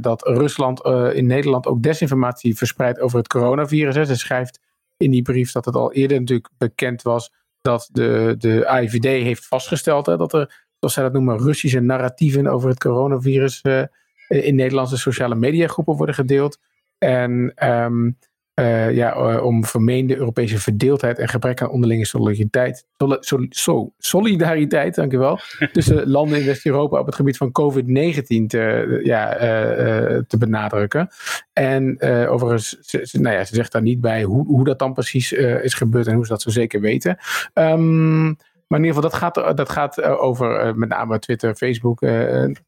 dat 0.00 0.22
Rusland 0.22 0.84
in 1.14 1.26
Nederland 1.26 1.66
ook 1.66 1.82
desinformatie 1.82 2.56
verspreidt 2.56 3.00
over 3.00 3.18
het 3.18 3.28
coronavirus. 3.28 4.08
Ze 4.08 4.16
schrijft 4.16 4.60
in 4.96 5.10
die 5.10 5.22
brief 5.22 5.52
dat 5.52 5.64
het 5.64 5.74
al 5.74 5.92
eerder 5.92 6.18
natuurlijk 6.18 6.48
bekend 6.58 7.02
was 7.02 7.30
dat 7.60 7.88
de, 7.92 8.34
de 8.38 8.66
AIVD 8.66 9.04
heeft 9.04 9.46
vastgesteld 9.46 10.06
hè, 10.06 10.16
dat 10.16 10.32
er, 10.32 10.66
zoals 10.78 10.94
zij 10.94 11.02
dat 11.02 11.12
noemen, 11.12 11.38
Russische 11.38 11.80
narratieven 11.80 12.46
over 12.46 12.68
het 12.68 12.78
coronavirus 12.78 13.60
uh, 13.62 13.82
in 14.28 14.54
Nederlandse 14.54 14.96
sociale 14.96 15.34
mediagroepen 15.34 15.96
worden 15.96 16.14
gedeeld. 16.14 16.58
En 17.00 17.52
um, 17.68 18.16
uh, 18.60 18.94
ja, 18.94 19.16
uh, 19.16 19.44
om 19.44 19.64
vermeende 19.64 20.16
Europese 20.16 20.58
verdeeldheid 20.58 21.18
en 21.18 21.28
gebrek 21.28 21.62
aan 21.62 21.70
onderlinge 21.70 22.06
solidariteit, 22.06 22.86
sol, 23.20 23.46
sol, 23.48 23.94
solidariteit 23.98 24.94
dankjewel, 24.94 25.38
tussen 25.72 26.08
landen 26.08 26.38
in 26.38 26.46
West-Europa 26.46 26.98
op 26.98 27.06
het 27.06 27.14
gebied 27.14 27.36
van 27.36 27.52
COVID-19 27.60 28.46
te, 28.46 29.00
ja, 29.02 29.34
uh, 29.34 30.20
te 30.26 30.38
benadrukken. 30.38 31.08
En 31.52 32.02
overigens, 32.28 32.78
ze, 32.80 33.20
nou 33.20 33.36
ja, 33.36 33.44
ze 33.44 33.54
zegt 33.54 33.72
daar 33.72 33.82
niet 33.82 34.00
bij 34.00 34.22
hoe, 34.22 34.46
hoe 34.46 34.64
dat 34.64 34.78
dan 34.78 34.92
precies 34.92 35.32
is 35.32 35.74
gebeurd 35.74 36.06
en 36.06 36.14
hoe 36.14 36.24
ze 36.24 36.32
dat 36.32 36.42
zo 36.42 36.50
zeker 36.50 36.80
weten. 36.80 37.18
Um, 37.54 38.36
maar 38.66 38.78
in 38.78 38.84
ieder 38.84 39.02
geval, 39.02 39.10
dat 39.10 39.14
gaat, 39.14 39.56
dat 39.56 39.70
gaat 39.70 40.02
over 40.02 40.76
met 40.76 40.88
name 40.88 41.18
Twitter, 41.18 41.54
Facebook, 41.54 42.00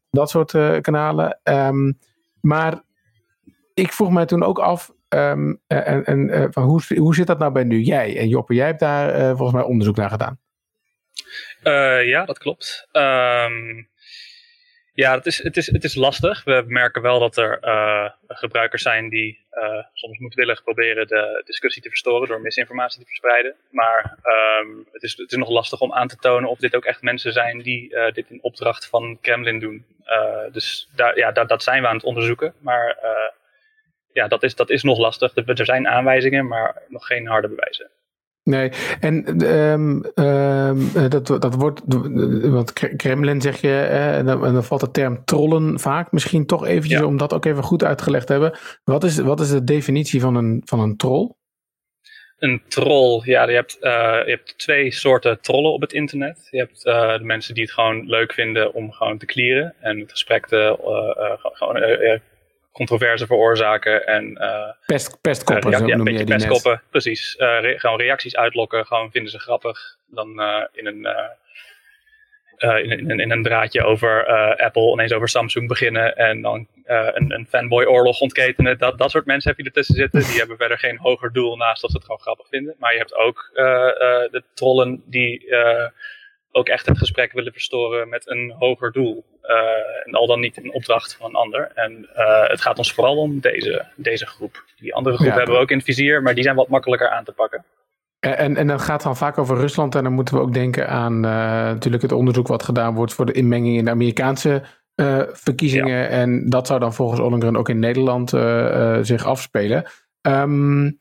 dat 0.09 0.29
soort 0.29 0.81
kanalen. 0.81 1.39
Um, 1.43 1.97
maar 2.41 2.81
ik 3.73 3.91
vroeg 3.91 4.11
mij 4.11 4.25
toen 4.25 4.43
ook 4.43 4.59
af, 4.59 4.91
Um, 5.15 5.61
en, 5.67 6.05
en 6.05 6.19
uh, 6.29 6.45
van 6.49 6.63
hoe, 6.63 6.81
hoe 6.95 7.15
zit 7.15 7.27
dat 7.27 7.39
nou 7.39 7.51
bij 7.51 7.63
nu 7.63 7.79
jij? 7.79 8.17
En 8.17 8.27
Joppe, 8.27 8.53
jij 8.53 8.65
hebt 8.65 8.79
daar 8.79 9.15
uh, 9.15 9.27
volgens 9.27 9.51
mij 9.51 9.63
onderzoek 9.63 9.95
naar 9.95 10.09
gedaan. 10.09 10.39
Ja, 12.05 12.25
dat 12.25 12.37
klopt. 12.37 12.87
Um, 12.91 13.89
ja, 14.93 15.15
het 15.15 15.25
is, 15.25 15.43
het, 15.43 15.57
is, 15.57 15.71
het 15.71 15.83
is 15.83 15.95
lastig. 15.95 16.43
We 16.43 16.63
merken 16.67 17.01
wel 17.01 17.19
dat 17.19 17.37
er 17.37 17.59
gebruikers 18.27 18.81
zijn 18.81 19.09
die 19.09 19.45
soms 19.93 20.17
moedwillig 20.17 20.63
proberen 20.63 21.07
de 21.07 21.41
discussie 21.45 21.81
te 21.81 21.89
verstoren 21.89 22.27
door 22.27 22.41
misinformatie 22.41 22.99
te 22.99 23.07
verspreiden. 23.07 23.55
Maar 23.69 24.17
um, 24.61 24.87
het, 24.91 25.03
is, 25.03 25.17
het 25.17 25.31
is 25.31 25.37
nog 25.37 25.49
lastig 25.49 25.79
om 25.79 25.93
aan 25.93 26.07
te 26.07 26.17
tonen 26.17 26.49
of 26.49 26.59
dit 26.59 26.75
ook 26.75 26.85
echt 26.85 27.01
mensen 27.01 27.33
zijn 27.33 27.61
die 27.61 27.95
dit 28.13 28.29
in 28.29 28.43
opdracht 28.43 28.87
van 28.87 29.17
Kremlin 29.21 29.59
doen. 29.59 29.85
dus 30.51 30.89
daar, 30.95 31.17
ja, 31.17 31.31
dat, 31.31 31.49
dat 31.49 31.63
zijn 31.63 31.81
we 31.81 31.87
aan 31.87 31.95
het 31.95 32.05
onderzoeken. 32.05 32.53
Maar 32.59 32.97
ja, 34.13 34.27
dat 34.27 34.43
is, 34.43 34.55
dat 34.55 34.69
is 34.69 34.83
nog 34.83 34.97
lastig. 34.97 35.31
Er 35.35 35.65
zijn 35.65 35.87
aanwijzingen, 35.87 36.47
maar 36.47 36.81
nog 36.87 37.05
geen 37.05 37.27
harde 37.27 37.47
bewijzen. 37.47 37.89
Nee, 38.43 38.71
en 38.99 39.45
um, 39.51 40.05
um, 40.15 41.09
dat, 41.09 41.27
dat 41.27 41.55
wordt, 41.55 41.81
want 42.49 42.73
Kremlin 42.73 43.41
zeg 43.41 43.61
je, 43.61 43.79
en, 43.79 44.25
dan, 44.25 44.45
en 44.45 44.53
dan 44.53 44.63
valt 44.63 44.81
de 44.81 44.91
term 44.91 45.25
trollen 45.25 45.79
vaak. 45.79 46.11
Misschien 46.11 46.45
toch 46.45 46.65
eventjes 46.65 47.01
om 47.01 47.17
dat 47.17 47.33
ook 47.33 47.45
even 47.45 47.63
goed 47.63 47.83
uitgelegd 47.83 48.25
te 48.25 48.31
hebben. 48.31 48.59
Wat 48.83 49.03
is, 49.03 49.17
wat 49.17 49.39
is 49.39 49.49
de 49.49 49.63
definitie 49.63 50.21
van 50.21 50.35
een, 50.35 50.61
van 50.65 50.79
een 50.79 50.97
troll? 50.97 51.31
Een 52.37 52.61
troll, 52.67 53.21
ja, 53.23 53.49
je 53.49 53.55
hebt, 53.55 53.77
uh, 53.81 53.91
je 54.25 54.29
hebt 54.31 54.57
twee 54.57 54.91
soorten 54.91 55.41
trollen 55.41 55.71
op 55.71 55.81
het 55.81 55.93
internet. 55.93 56.47
Je 56.51 56.57
hebt 56.57 56.85
uh, 56.85 57.17
de 57.17 57.23
mensen 57.23 57.53
die 57.53 57.63
het 57.63 57.73
gewoon 57.73 58.05
leuk 58.05 58.33
vinden 58.33 58.73
om 58.73 58.91
gewoon 58.91 59.17
te 59.17 59.25
clearen 59.25 59.73
en 59.79 59.99
het 59.99 60.11
gesprek 60.11 60.47
te, 60.47 60.77
uh, 60.85 61.51
gewoon 61.53 61.75
controverse 62.73 63.25
veroorzaken. 63.25 64.05
En, 64.07 64.37
uh, 64.41 64.71
Pest, 64.85 65.21
pestkoppen, 65.21 65.71
uh, 65.71 65.87
ja, 65.87 65.95
noem 65.95 66.07
je 66.07 66.17
die 66.17 66.25
pestkoppen, 66.25 66.81
precies. 66.89 67.35
Re 67.37 67.79
gewoon 67.79 67.99
reacties 67.99 68.35
uitlokken, 68.35 68.85
gewoon 68.85 69.11
vinden 69.11 69.31
ze 69.31 69.39
grappig. 69.39 69.97
Dan 70.07 70.29
in 70.71 70.85
een... 70.85 71.07
In 72.57 72.91
een, 72.91 73.19
in, 73.19 73.31
een, 73.31 73.43
draadje 73.43 73.83
over 73.83 74.25
Apple, 74.57 74.91
ineens 74.91 75.13
over 75.13 75.29
Samsung 75.29 75.67
beginnen 75.67 76.15
en 76.15 76.41
dan 76.41 76.67
een, 76.85 77.31
een 77.31 77.47
fanboy-oorlog 77.49 78.19
ontketenen. 78.19 78.77
Dat, 78.77 78.97
dat 78.97 79.11
soort 79.11 79.25
mensen 79.25 79.49
heb 79.49 79.59
je 79.59 79.65
ertussen 79.65 79.95
zitten. 79.95 80.19
Die 80.19 80.37
hebben 80.37 80.57
verder 80.57 80.77
geen 80.79 80.97
hoger 80.97 81.33
doel 81.33 81.55
naast 81.55 81.81
dat 81.81 81.91
ze 81.91 81.97
het 81.97 82.05
gewoon 82.05 82.21
grappig 82.21 82.47
vinden. 82.47 82.75
Maar 82.77 82.91
je 82.91 82.97
hebt 82.97 83.15
ook 83.15 83.49
de 84.31 84.43
trollen 84.53 85.03
die 85.05 85.45
ook 86.55 86.67
echt 86.67 86.85
het 86.85 86.97
gesprek 86.97 87.31
willen 87.31 87.51
verstoren 87.51 88.09
met 88.09 88.29
een 88.29 88.53
hoger 88.57 88.91
doel. 88.91 89.25
Uh, 89.43 90.05
en 90.05 90.13
al 90.13 90.27
dan 90.27 90.39
niet 90.39 90.57
in 90.57 90.73
opdracht 90.73 91.15
van 91.15 91.29
een 91.29 91.35
ander. 91.35 91.71
En 91.73 92.09
uh, 92.15 92.47
het 92.47 92.61
gaat 92.61 92.77
ons 92.77 92.93
vooral 92.93 93.17
om 93.17 93.39
deze, 93.39 93.85
deze 93.95 94.25
groep. 94.25 94.63
Die 94.75 94.95
andere 94.95 95.15
groep 95.15 95.33
hebben 95.33 95.55
we 95.55 95.61
ook 95.61 95.69
in 95.69 95.77
het 95.77 95.85
vizier, 95.85 96.21
maar 96.21 96.33
die 96.33 96.43
zijn 96.43 96.55
wat 96.55 96.67
makkelijker 96.67 97.09
aan 97.09 97.23
te 97.23 97.31
pakken. 97.31 97.65
En, 98.19 98.55
en 98.55 98.67
dan 98.67 98.79
gaat 98.79 98.93
het 98.93 99.03
dan 99.03 99.17
vaak 99.17 99.37
over 99.37 99.57
Rusland. 99.57 99.95
En 99.95 100.03
dan 100.03 100.13
moeten 100.13 100.35
we 100.35 100.41
ook 100.41 100.53
denken 100.53 100.89
aan 100.89 101.19
natuurlijk 101.19 102.03
het 102.03 102.11
onderzoek 102.11 102.47
wat 102.47 102.63
gedaan 102.63 102.95
wordt 102.95 103.13
voor 103.13 103.25
de 103.25 103.31
inmenging 103.31 103.77
in 103.77 103.85
de 103.85 103.91
Amerikaanse 103.91 104.63
verkiezingen. 105.31 106.09
En 106.09 106.49
dat 106.49 106.67
zou 106.67 106.79
dan 106.79 106.93
volgens 106.93 107.19
Ollengren 107.19 107.57
ook 107.57 107.69
in 107.69 107.79
Nederland 107.79 108.29
zich 109.01 109.25
afspelen. 109.25 109.85
Um, 110.21 110.99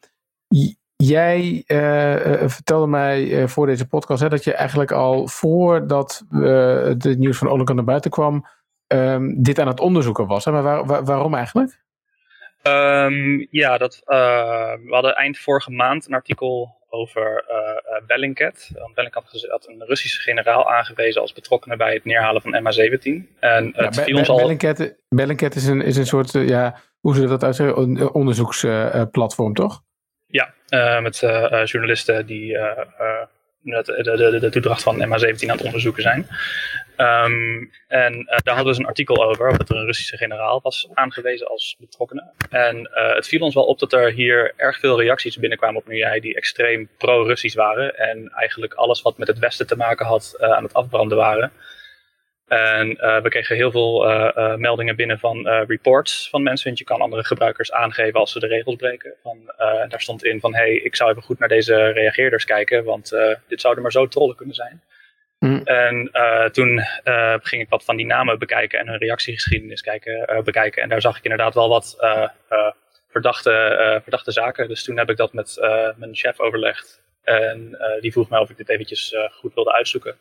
Jij 1.04 1.64
uh, 1.66 2.48
vertelde 2.48 2.86
mij 2.86 3.22
uh, 3.22 3.46
voor 3.46 3.66
deze 3.66 3.86
podcast 3.86 4.22
hè, 4.22 4.28
dat 4.28 4.44
je 4.44 4.54
eigenlijk 4.54 4.92
al 4.92 5.28
voordat 5.28 6.24
uh, 6.30 6.84
het 6.84 7.18
nieuws 7.18 7.38
van 7.38 7.48
Olenka 7.48 7.72
naar 7.72 7.84
buiten 7.84 8.10
kwam, 8.10 8.46
um, 8.86 9.42
dit 9.42 9.58
aan 9.58 9.66
het 9.66 9.80
onderzoeken 9.80 10.26
was. 10.26 10.44
Hè? 10.44 10.52
Maar 10.52 10.62
waar, 10.62 10.86
waar, 10.86 11.04
waarom 11.04 11.34
eigenlijk? 11.34 11.80
Um, 12.62 13.46
ja, 13.50 13.78
dat, 13.78 14.02
we 14.04 14.88
hadden 14.90 15.14
eind 15.14 15.38
vorige 15.38 15.70
maand 15.70 16.06
een 16.06 16.14
artikel 16.14 16.76
over 16.88 17.44
Bellingcat. 18.06 18.70
Bellingcat 18.94 19.46
had 19.48 19.68
een 19.68 19.84
Russische 19.86 20.20
generaal 20.20 20.70
aangewezen 20.70 21.20
als 21.20 21.32
betrokkenen 21.32 21.78
bij 21.78 21.94
het 21.94 22.04
neerhalen 22.04 22.42
van 22.42 22.52
MH17. 22.52 23.38
En 23.40 23.72
het 23.76 24.00
viel 24.00 24.18
ons 24.18 24.28
al... 24.28 24.36
Bellingcat, 24.36 24.94
Bellingcat 25.08 25.54
is, 25.54 25.66
een, 25.66 25.80
is 25.80 25.96
een 25.96 26.06
soort, 26.06 26.32
ja, 26.32 26.80
hoe 27.00 27.14
ze 27.14 27.26
dat 27.26 27.44
uitzeggen, 27.44 27.78
een 27.78 28.10
onderzoeksplatform, 28.10 29.54
toch? 29.54 29.82
Ja, 30.32 30.54
uh, 30.68 31.00
met 31.00 31.22
uh, 31.22 31.64
journalisten 31.64 32.26
die 32.26 32.52
de, 33.62 34.02
de, 34.02 34.38
de, 34.40 34.50
toedracht 34.50 34.82
van 34.82 34.96
MH17 34.96 35.48
aan 35.48 35.56
het 35.56 35.62
onderzoeken 35.62 36.02
zijn. 36.02 36.26
Um, 36.96 37.70
en 37.88 38.24
daar 38.26 38.54
hadden 38.54 38.64
we 38.64 38.70
dus 38.70 38.78
een 38.78 38.86
artikel 38.86 39.24
over, 39.24 39.58
dat 39.58 39.68
er 39.68 39.76
een 39.76 39.84
Russische 39.84 40.16
generaal 40.16 40.60
was 40.62 40.88
aangewezen 40.94 41.48
als 41.48 41.76
betrokkenen. 41.78 42.32
En 42.50 42.88
het 42.92 43.28
viel 43.28 43.40
ons 43.40 43.54
wel 43.54 43.64
op 43.64 43.78
dat 43.78 43.92
er 43.92 44.12
hier 44.12 44.52
erg 44.56 44.78
veel 44.78 45.00
reacties 45.00 45.38
binnenkwamen 45.38 45.80
op 45.80 45.86
NUJ 45.86 46.20
die 46.20 46.34
extreem 46.34 46.88
pro-Russisch 46.98 47.56
waren. 47.56 47.98
En 47.98 48.30
eigenlijk 48.34 48.74
alles 48.74 49.02
wat 49.02 49.18
met 49.18 49.28
het 49.28 49.38
Westen 49.38 49.66
te 49.66 49.76
maken 49.76 50.06
had 50.06 50.36
aan 50.40 50.62
het 50.62 50.74
afbranden 50.74 51.16
waren. 51.18 51.52
En 52.46 52.90
uh, 52.90 53.20
we 53.20 53.28
kregen 53.28 53.56
heel 53.56 53.70
veel 53.70 54.10
uh, 54.10 54.30
uh, 54.36 54.54
meldingen 54.54 54.96
binnen 54.96 55.18
van 55.18 55.48
reports 55.48 56.28
van 56.30 56.42
mensen. 56.42 56.66
Want 56.66 56.78
je 56.78 56.84
kan 56.84 57.00
andere 57.00 57.24
gebruikers 57.24 57.72
aangeven 57.72 58.20
als 58.20 58.32
ze 58.32 58.38
de 58.38 58.46
regels 58.46 58.76
breken. 58.76 59.14
Van, 59.22 59.52
daar 59.88 60.00
stond 60.00 60.24
in 60.24 60.40
van, 60.40 60.54
hey, 60.54 60.72
ik 60.74 60.96
zou 60.96 61.10
even 61.10 61.22
goed 61.22 61.38
naar 61.38 61.48
deze 61.48 61.90
reageerders 61.90 62.44
kijken. 62.44 62.84
Want 62.84 63.16
dit 63.48 63.60
zouden 63.60 63.82
maar 63.82 63.92
zo 63.92 64.08
trollen 64.08 64.36
kunnen 64.36 64.54
zijn. 64.54 64.82
Mm. 65.38 65.62
En 65.64 66.10
toen 66.52 66.80
ging 67.42 67.62
ik 67.62 67.68
wat 67.68 67.84
van 67.84 67.96
die 67.96 68.06
namen 68.06 68.38
bekijken 68.38 68.78
en 68.78 68.88
hun 68.88 68.98
reactiegeschiedenis 68.98 69.80
kijken, 69.80 70.42
bekijken. 70.44 70.82
En 70.82 70.88
daar 70.88 71.00
zag 71.00 71.16
ik 71.16 71.22
inderdaad 71.24 71.54
wel 71.54 71.68
wat 71.68 71.96
verdachte, 73.10 74.00
verdachte 74.02 74.32
zaken. 74.32 74.68
Dus 74.68 74.84
toen 74.84 74.98
heb 74.98 75.10
ik 75.10 75.16
dat 75.16 75.32
met 75.32 75.56
mijn 75.96 76.14
chef 76.14 76.40
overlegd. 76.40 77.02
En 77.22 77.68
uh, 77.72 78.00
die 78.00 78.12
vroeg 78.12 78.28
mij 78.28 78.40
of 78.40 78.50
ik 78.50 78.56
dit 78.56 78.68
eventjes 78.68 79.12
uh, 79.12 79.20
goed 79.30 79.54
wilde 79.54 79.72
uitzoeken. 79.72 80.16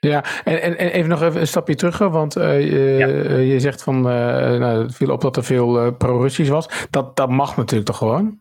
Ja, 0.00 0.24
en, 0.44 0.62
en, 0.62 0.76
en, 0.76 0.90
even 0.90 1.08
nog 1.08 1.22
even 1.22 1.40
een 1.40 1.46
stapje 1.46 1.74
terug, 1.74 1.98
want 1.98 2.36
uh, 2.36 2.60
je, 2.60 2.78
ja. 2.78 3.36
je, 3.36 3.60
zegt 3.60 3.82
van, 3.82 4.00
nou, 4.00 4.82
het 4.82 4.96
viel 4.96 5.12
op 5.12 5.20
dat 5.20 5.36
er 5.36 5.44
veel 5.44 5.92
pro-Russisch 5.92 6.50
was. 6.50 6.86
Dat, 6.90 7.16
dat 7.16 7.28
mag 7.28 7.56
natuurlijk 7.56 7.86
toch 7.86 7.98
gewoon? 7.98 8.40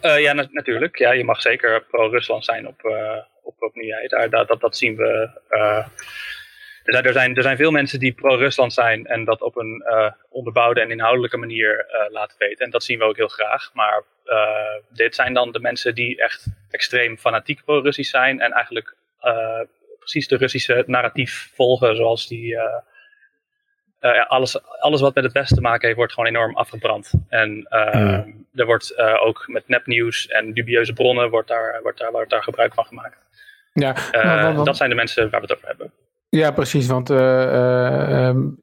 ja, 0.00 0.32
na 0.32 0.48
natuurlijk. 0.50 0.98
Ja, 0.98 1.12
je 1.12 1.24
mag 1.24 1.40
zeker 1.40 1.84
pro-Rusland 1.90 2.44
zijn 2.44 2.66
op, 2.66 2.84
op, 3.42 3.54
op 3.58 3.72
Daar, 4.08 4.46
dat, 4.46 4.60
dat, 4.60 4.76
zien 4.76 4.96
we. 4.96 5.30
Er, 6.94 7.12
zijn, 7.12 7.36
er 7.36 7.42
zijn 7.42 7.56
veel 7.56 7.70
mensen 7.70 7.98
die 7.98 8.12
pro-Rusland 8.12 8.72
zijn 8.72 9.06
en 9.06 9.24
dat 9.24 9.42
op 9.42 9.56
een 9.56 9.84
onderbouwde 10.28 10.80
en 10.80 10.90
inhoudelijke 10.90 11.36
manier 11.36 11.86
laten 12.10 12.38
weten. 12.38 12.64
En 12.64 12.70
dat 12.70 12.84
zien 12.84 12.98
we 12.98 13.04
ook 13.04 13.16
heel 13.16 13.28
graag. 13.28 13.70
Maar 13.72 14.02
dit 14.92 15.14
zijn 15.14 15.34
dan 15.34 15.52
de 15.52 15.60
mensen 15.60 15.94
die 15.94 16.22
echt 16.22 16.46
extreem 16.70 17.18
fanatiek 17.18 17.64
pro-Russisch 17.64 18.10
zijn 18.10 18.40
en 18.40 18.52
eigenlijk 18.52 18.96
uh, 19.22 19.60
precies 19.98 20.28
de 20.28 20.36
Russische 20.36 20.84
narratief 20.86 21.50
volgen 21.54 21.96
zoals 21.96 22.26
die... 22.26 22.52
Uh, 22.52 22.62
uh, 24.00 24.26
alles, 24.26 24.62
alles 24.80 25.00
wat 25.00 25.14
met 25.14 25.24
het 25.24 25.32
Westen 25.32 25.56
te 25.56 25.62
maken 25.62 25.84
heeft, 25.84 25.96
wordt 25.96 26.12
gewoon 26.12 26.28
enorm 26.28 26.56
afgebrand. 26.56 27.12
En 27.28 27.66
mm. 27.92 28.46
er 28.54 28.66
wordt 28.66 28.98
ook 28.98 29.44
met 29.46 29.68
nepnieuws 29.68 30.26
en 30.26 30.52
dubieuze 30.52 30.92
bronnen 30.92 31.30
wordt 31.30 31.48
daar, 31.48 31.82
wordt 31.82 31.98
daar, 31.98 32.10
wordt 32.10 32.30
daar 32.30 32.42
gebruik 32.42 32.74
van 32.74 32.84
gemaakt. 32.84 33.28
Ja, 33.72 33.94
want, 34.52 34.66
dat 34.66 34.76
zijn 34.76 34.90
de 34.90 34.96
mensen 34.96 35.30
waar 35.30 35.40
we 35.40 35.46
het 35.46 35.56
over 35.56 35.68
hebben. 35.68 35.92
Ja, 36.28 36.50
precies. 36.50 36.86
Want 36.86 37.10
um, 37.10 38.62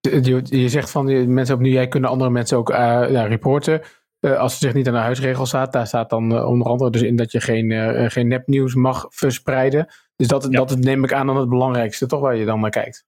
je, 0.00 0.40
je, 0.44 0.68
zegt 0.68 0.90
van 0.90 1.06
die 1.06 1.28
mensen 1.28 1.54
opnieuw, 1.54 1.72
jij 1.72 1.88
kunnen 1.88 2.10
andere 2.10 2.30
mensen 2.30 2.58
ook 2.58 2.68
ja, 2.68 3.26
reporten. 3.26 3.82
Als 4.20 4.52
het 4.52 4.62
zich 4.62 4.74
niet 4.74 4.86
aan 4.88 4.94
de 4.94 4.98
huisregels 4.98 5.48
staat, 5.48 5.72
daar 5.72 5.86
staat 5.86 6.10
dan 6.10 6.44
onder 6.44 6.66
andere 6.66 6.90
dus 6.90 7.02
in 7.02 7.16
dat 7.16 7.32
je 7.32 7.40
geen, 7.40 8.10
geen 8.10 8.28
nepnieuws 8.28 8.74
mag 8.74 9.06
verspreiden. 9.08 9.86
Dus 10.16 10.26
dat, 10.26 10.46
ja. 10.50 10.64
dat 10.64 10.78
neem 10.78 11.04
ik 11.04 11.12
aan 11.12 11.26
dan 11.26 11.36
het 11.36 11.48
belangrijkste, 11.48 12.06
toch, 12.06 12.20
waar 12.20 12.36
je 12.36 12.44
dan 12.44 12.60
naar 12.60 12.70
kijkt? 12.70 13.06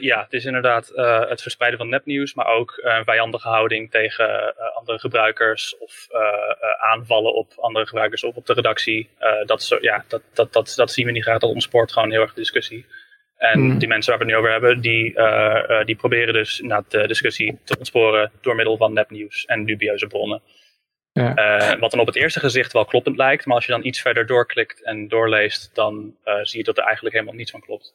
Ja, 0.00 0.22
het 0.22 0.32
is 0.32 0.44
inderdaad 0.44 0.92
het 1.28 1.42
verspreiden 1.42 1.80
van 1.80 1.88
nepnieuws, 1.88 2.34
maar 2.34 2.46
ook 2.46 2.80
een 2.82 3.04
vijandige 3.04 3.48
houding 3.48 3.90
tegen 3.90 4.54
andere 4.74 4.98
gebruikers 4.98 5.78
of 5.78 6.06
aanvallen 6.80 7.34
op 7.34 7.52
andere 7.56 7.86
gebruikers 7.86 8.24
of 8.24 8.36
op 8.36 8.46
de 8.46 8.52
redactie. 8.52 9.08
dat, 9.46 9.62
zo, 9.62 9.78
ja, 9.80 10.04
dat, 10.08 10.22
dat, 10.32 10.52
dat, 10.52 10.72
dat 10.76 10.92
zien 10.92 11.06
we 11.06 11.12
niet 11.12 11.22
graag, 11.22 11.38
dat 11.38 11.50
ontsport 11.50 11.92
gewoon 11.92 12.10
heel 12.10 12.20
erg 12.20 12.34
discussie. 12.34 12.86
En 13.36 13.60
mm. 13.60 13.78
die 13.78 13.88
mensen 13.88 14.10
waar 14.10 14.26
we 14.26 14.32
het 14.32 14.34
nu 14.34 14.40
over 14.40 14.52
hebben, 14.52 14.80
die, 14.80 15.14
die 15.84 15.96
proberen 15.96 16.34
dus 16.34 16.60
na 16.60 16.84
de 16.88 17.06
discussie 17.06 17.58
te 17.64 17.78
ontsporen 17.78 18.30
door 18.40 18.54
middel 18.54 18.76
van 18.76 18.92
nepnieuws 18.92 19.44
en 19.44 19.64
dubieuze 19.64 20.06
bronnen. 20.06 20.42
Ja. 21.12 21.78
Wat 21.78 21.90
dan 21.90 22.00
op 22.00 22.06
het 22.06 22.16
eerste 22.16 22.40
gezicht 22.40 22.72
wel 22.72 22.84
kloppend 22.84 23.16
lijkt, 23.16 23.46
maar 23.46 23.54
als 23.54 23.66
je 23.66 23.72
dan 23.72 23.84
iets 23.84 24.00
verder 24.00 24.26
doorklikt 24.26 24.84
en 24.84 25.08
doorleest, 25.08 25.74
dan 25.74 26.16
zie 26.42 26.58
je 26.58 26.64
dat 26.64 26.78
er 26.78 26.84
eigenlijk 26.84 27.14
helemaal 27.14 27.36
niets 27.36 27.50
van 27.50 27.60
klopt. 27.60 27.94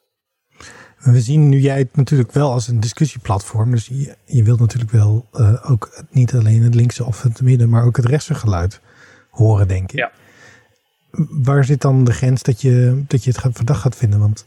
We 0.98 1.20
zien 1.20 1.48
nu 1.48 1.58
jij 1.58 1.78
het 1.78 1.96
natuurlijk 1.96 2.32
wel 2.32 2.52
als 2.52 2.68
een 2.68 2.80
discussieplatform, 2.80 3.70
dus 3.70 3.86
je, 3.86 4.16
je 4.24 4.42
wilt 4.42 4.60
natuurlijk 4.60 4.90
wel 4.90 5.28
ook 5.62 6.04
niet 6.10 6.34
alleen 6.34 6.62
het 6.62 6.74
linkse 6.74 7.04
of 7.04 7.22
het 7.22 7.40
midden, 7.40 7.68
maar 7.68 7.84
ook 7.84 7.96
het 7.96 8.06
rechtse 8.06 8.34
geluid 8.34 8.80
horen, 9.30 9.68
denk 9.68 9.92
ik. 9.92 9.98
Ja. 9.98 10.12
Waar 11.30 11.64
zit 11.64 11.80
dan 11.80 12.04
de 12.04 12.12
grens 12.12 12.42
dat 12.42 12.60
je, 12.60 13.04
dat 13.06 13.24
je 13.24 13.30
het 13.30 13.56
verdacht 13.56 13.80
gaat 13.80 13.96
vinden? 13.96 14.20
Want 14.20 14.46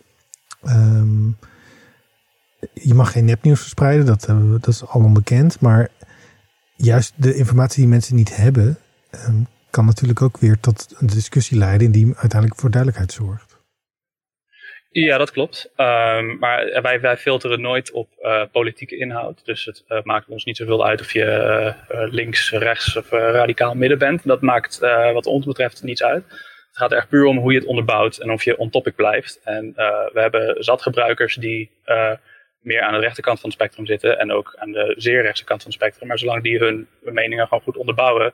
Um, 0.63 1.37
je 2.73 2.93
mag 2.93 3.11
geen 3.11 3.25
nepnieuws 3.25 3.59
verspreiden, 3.59 4.05
dat, 4.05 4.27
dat 4.51 4.67
is 4.67 4.85
al 4.85 5.01
onbekend. 5.01 5.59
Maar 5.59 5.89
juist 6.75 7.13
de 7.15 7.35
informatie 7.35 7.79
die 7.79 7.87
mensen 7.87 8.15
niet 8.15 8.35
hebben, 8.35 8.77
um, 9.27 9.47
kan 9.69 9.85
natuurlijk 9.85 10.21
ook 10.21 10.37
weer 10.37 10.59
tot 10.59 10.95
een 10.97 11.07
discussie 11.07 11.57
leiden 11.57 11.91
die 11.91 12.05
uiteindelijk 12.05 12.59
voor 12.59 12.71
duidelijkheid 12.71 13.13
zorgt. 13.13 13.50
Ja, 14.93 15.17
dat 15.17 15.31
klopt. 15.31 15.71
Um, 15.77 16.37
maar 16.39 16.81
wij, 16.81 17.01
wij 17.01 17.17
filteren 17.17 17.61
nooit 17.61 17.91
op 17.91 18.09
uh, 18.21 18.43
politieke 18.51 18.97
inhoud. 18.97 19.45
Dus 19.45 19.65
het 19.65 19.83
uh, 19.87 20.01
maakt 20.03 20.27
ons 20.27 20.43
niet 20.45 20.57
zoveel 20.57 20.85
uit 20.85 21.01
of 21.01 21.13
je 21.13 21.25
uh, 21.91 22.03
links, 22.09 22.51
rechts 22.51 22.97
of 22.97 23.09
radicaal 23.09 23.75
midden 23.75 23.97
bent. 23.97 24.27
Dat 24.27 24.41
maakt 24.41 24.79
wat 25.13 25.25
ons 25.25 25.45
betreft 25.45 25.83
niets 25.83 26.03
uit. 26.03 26.23
Het 26.67 26.77
gaat 26.79 26.91
echt 26.91 27.09
puur 27.09 27.25
om 27.25 27.37
hoe 27.37 27.51
je 27.51 27.59
het 27.59 27.67
onderbouwt 27.67 28.17
en 28.17 28.31
of 28.31 28.43
je 28.43 28.57
on 28.57 28.69
topic 28.69 28.95
blijft. 28.95 29.39
En 29.43 29.73
we 30.13 30.19
hebben 30.19 30.63
zat 30.63 30.81
gebruikers 30.81 31.35
die 31.35 31.71
meer 32.61 32.81
aan 32.81 32.93
de 32.93 32.99
rechterkant 32.99 33.39
van 33.39 33.49
het 33.49 33.59
spectrum 33.59 33.85
zitten 33.85 34.19
en 34.19 34.31
ook 34.31 34.55
aan 34.57 34.71
de 34.71 34.93
zeer 34.97 35.21
rechtse 35.21 35.43
kant 35.43 35.61
van 35.61 35.71
het 35.71 35.79
spectrum. 35.79 36.07
Maar 36.07 36.19
zolang 36.19 36.43
die 36.43 36.57
hun 36.57 36.87
meningen 37.01 37.47
gewoon 37.47 37.63
goed 37.63 37.77
onderbouwen, 37.77 38.33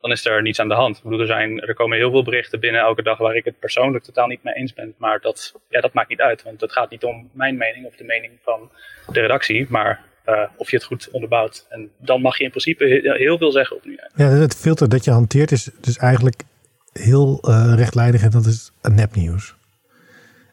dan 0.00 0.10
is 0.10 0.24
er 0.24 0.42
niets 0.42 0.60
aan 0.60 0.68
de 0.68 0.74
hand. 0.74 0.96
Ik 0.96 1.02
bedoel, 1.02 1.20
er, 1.20 1.26
zijn, 1.26 1.60
er 1.60 1.74
komen 1.74 1.96
heel 1.96 2.10
veel 2.10 2.22
berichten 2.22 2.60
binnen 2.60 2.80
elke 2.80 3.02
dag 3.02 3.18
waar 3.18 3.36
ik 3.36 3.44
het 3.44 3.58
persoonlijk 3.58 4.04
totaal 4.04 4.26
niet 4.26 4.42
mee 4.42 4.54
eens 4.54 4.74
ben. 4.74 4.94
Maar 4.98 5.20
dat, 5.20 5.54
ja, 5.68 5.80
dat 5.80 5.92
maakt 5.92 6.08
niet 6.08 6.20
uit, 6.20 6.42
want 6.42 6.60
het 6.60 6.72
gaat 6.72 6.90
niet 6.90 7.04
om 7.04 7.30
mijn 7.32 7.56
mening 7.56 7.86
of 7.86 7.96
de 7.96 8.04
mening 8.04 8.32
van 8.42 8.70
de 9.12 9.20
redactie, 9.20 9.66
maar 9.68 10.04
uh, 10.26 10.42
of 10.56 10.70
je 10.70 10.76
het 10.76 10.84
goed 10.84 11.08
onderbouwt. 11.10 11.66
En 11.68 11.90
dan 11.98 12.20
mag 12.20 12.38
je 12.38 12.44
in 12.44 12.50
principe 12.50 13.14
heel 13.18 13.38
veel 13.38 13.52
zeggen 13.52 13.76
op 13.76 13.84
nu. 13.84 13.98
Ja, 14.14 14.26
het 14.26 14.56
filter 14.56 14.88
dat 14.88 15.04
je 15.04 15.10
hanteert 15.10 15.52
is 15.52 15.70
dus 15.80 15.96
eigenlijk 15.96 16.42
heel 16.92 17.40
uh, 17.48 17.72
rechtlijnig 17.76 18.22
en 18.22 18.30
dat 18.30 18.46
is 18.46 18.72
nepnieuws. 18.82 19.54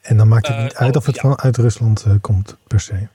En 0.01 0.17
dan 0.17 0.27
maakt 0.27 0.47
het 0.47 0.57
niet 0.57 0.73
uh, 0.73 0.79
uit 0.79 0.95
of 0.95 1.05
het 1.05 1.15
ja. 1.15 1.21
van 1.21 1.39
uit 1.39 1.57
Rusland 1.57 2.05
komt 2.21 2.57
per 2.67 2.79
se. 2.79 3.07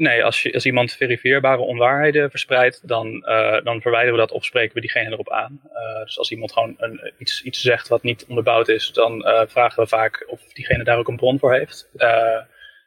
Nee, 0.00 0.24
als, 0.24 0.42
je, 0.42 0.52
als 0.52 0.66
iemand 0.66 0.92
verifieerbare 0.92 1.60
onwaarheden 1.60 2.30
verspreidt, 2.30 2.88
dan, 2.88 3.24
uh, 3.26 3.60
dan 3.64 3.80
verwijderen 3.80 4.14
we 4.14 4.26
dat 4.26 4.32
of 4.32 4.44
spreken 4.44 4.74
we 4.74 4.80
diegene 4.80 5.10
erop 5.10 5.30
aan. 5.30 5.60
Uh, 5.72 6.04
dus 6.04 6.18
als 6.18 6.30
iemand 6.30 6.52
gewoon 6.52 6.74
een, 6.78 7.12
iets, 7.18 7.42
iets 7.42 7.60
zegt 7.60 7.88
wat 7.88 8.02
niet 8.02 8.24
onderbouwd 8.28 8.68
is, 8.68 8.92
dan 8.92 9.26
uh, 9.26 9.42
vragen 9.46 9.82
we 9.82 9.88
vaak 9.88 10.24
of 10.28 10.52
diegene 10.52 10.84
daar 10.84 10.98
ook 10.98 11.08
een 11.08 11.16
bron 11.16 11.38
voor 11.38 11.54
heeft. 11.54 11.90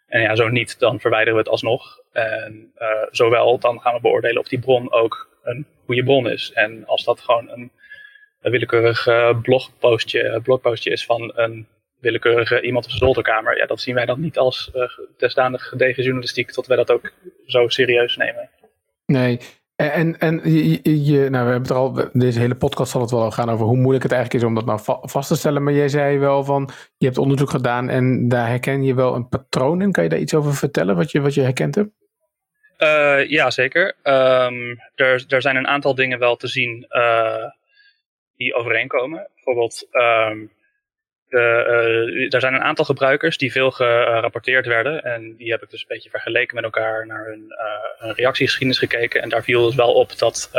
en 0.08 0.22
ja, 0.22 0.36
zo 0.36 0.48
niet, 0.48 0.80
dan 0.80 1.00
verwijderen 1.00 1.34
we 1.34 1.40
het 1.40 1.50
alsnog. 1.50 2.00
En 2.12 2.74
zowel, 3.12 3.60
dan 3.60 3.82
gaan 3.82 3.94
we 3.94 4.02
beoordelen 4.02 4.40
of 4.42 4.48
die 4.48 4.60
bron 4.60 4.92
ook 4.92 5.38
een 5.44 5.66
goede 5.86 6.04
bron 6.04 6.30
is. 6.30 6.52
En 6.54 6.86
als 6.86 7.04
dat 7.04 7.20
gewoon 7.20 7.50
een 7.50 7.72
een 8.42 8.52
willekeurig 8.52 9.04
blogpostje, 9.42 10.42
blogpostje 10.44 10.92
is 10.92 11.06
van 11.06 11.32
een 11.36 11.68
willekeurige 12.04 12.62
iemand 12.62 12.84
op 12.84 12.90
zijn 12.92 13.04
zolderkamer. 13.04 13.58
Ja, 13.58 13.66
dat 13.66 13.82
zien 13.82 13.96
wij 13.96 14.06
dan 14.06 14.20
niet 14.20 14.38
als 14.38 14.72
uh, 14.76 15.54
gedegen 15.60 16.04
journalistiek, 16.04 16.52
tot 16.52 16.68
wij 16.68 16.78
dat 16.78 16.92
ook 16.92 17.12
zo 17.46 17.68
serieus 17.68 18.18
nemen. 18.18 18.50
Nee, 19.06 19.40
En, 19.76 20.20
en 20.20 20.42
je, 20.44 21.04
je, 21.06 21.30
nou, 21.30 21.46
we 21.46 21.52
hebben 21.52 21.62
het 21.62 21.70
er 21.70 21.76
al, 21.76 22.10
deze 22.14 22.40
hele 22.40 22.56
podcast 22.56 22.92
zal 22.92 23.02
het 23.02 23.12
wel 23.12 23.32
gaan 23.32 23.50
over 23.50 23.66
hoe 23.66 23.78
moeilijk 23.78 24.04
het 24.04 24.12
eigenlijk 24.12 24.44
is 24.44 24.50
om 24.50 24.56
dat 24.56 24.66
nou 24.66 25.00
vast 25.02 25.28
te 25.28 25.36
stellen. 25.36 25.64
Maar 25.64 25.74
jij 25.74 25.88
zei 25.88 26.18
wel 26.18 26.44
van, 26.44 26.70
je 26.98 27.06
hebt 27.06 27.18
onderzoek 27.18 27.50
gedaan 27.50 27.90
en 27.90 28.28
daar 28.28 28.48
herken 28.48 28.84
je 28.84 28.96
wel 28.96 29.16
een 29.16 29.30
patroon 29.30 29.82
in. 29.82 29.92
Kan 29.92 30.04
je 30.04 30.10
daar 30.10 30.20
iets 30.20 30.34
over 30.34 30.54
vertellen, 30.54 30.96
wat 30.96 31.12
je, 31.12 31.22
wat 31.22 31.34
je 31.34 31.42
herkend 31.42 31.76
hebt? 31.76 31.90
Uh, 32.80 33.30
ja, 33.30 33.52
zeker. 33.52 33.86
Um, 34.04 34.80
er, 34.96 35.26
er 35.28 35.42
zijn 35.42 35.56
een 35.56 35.68
aantal 35.68 35.96
dingen 35.96 36.20
wel 36.20 36.36
te 36.36 36.48
zien 36.48 36.86
uh, 36.90 37.46
die 38.38 38.54
overeenkomen. 38.54 39.28
Bijvoorbeeld, 39.34 39.88
um, 39.92 40.42
uh, 40.42 40.50
er 41.34 42.40
zijn 42.40 42.54
een 42.54 42.62
aantal 42.62 42.86
gebruikers 42.86 43.38
die 43.38 43.52
veel 43.52 43.72
gerapporteerd 43.72 44.66
werden. 44.66 45.04
En 45.04 45.36
die 45.38 45.52
heb 45.52 45.64
ik 45.64 45.70
dus 45.70 45.80
een 45.82 45.88
beetje 45.88 46.10
vergeleken 46.10 46.56
met 46.56 46.64
elkaar 46.64 47.08
naar 47.08 47.26
hun, 47.26 47.46
hun 47.98 48.14
reactiegeschiedenis 48.14 48.80
gekeken. 48.80 49.22
En 49.22 49.30
daar 49.30 49.44
viel 49.44 49.66
dus 49.66 49.76
wel 49.76 49.94
op 49.94 50.18
dat 50.18 50.52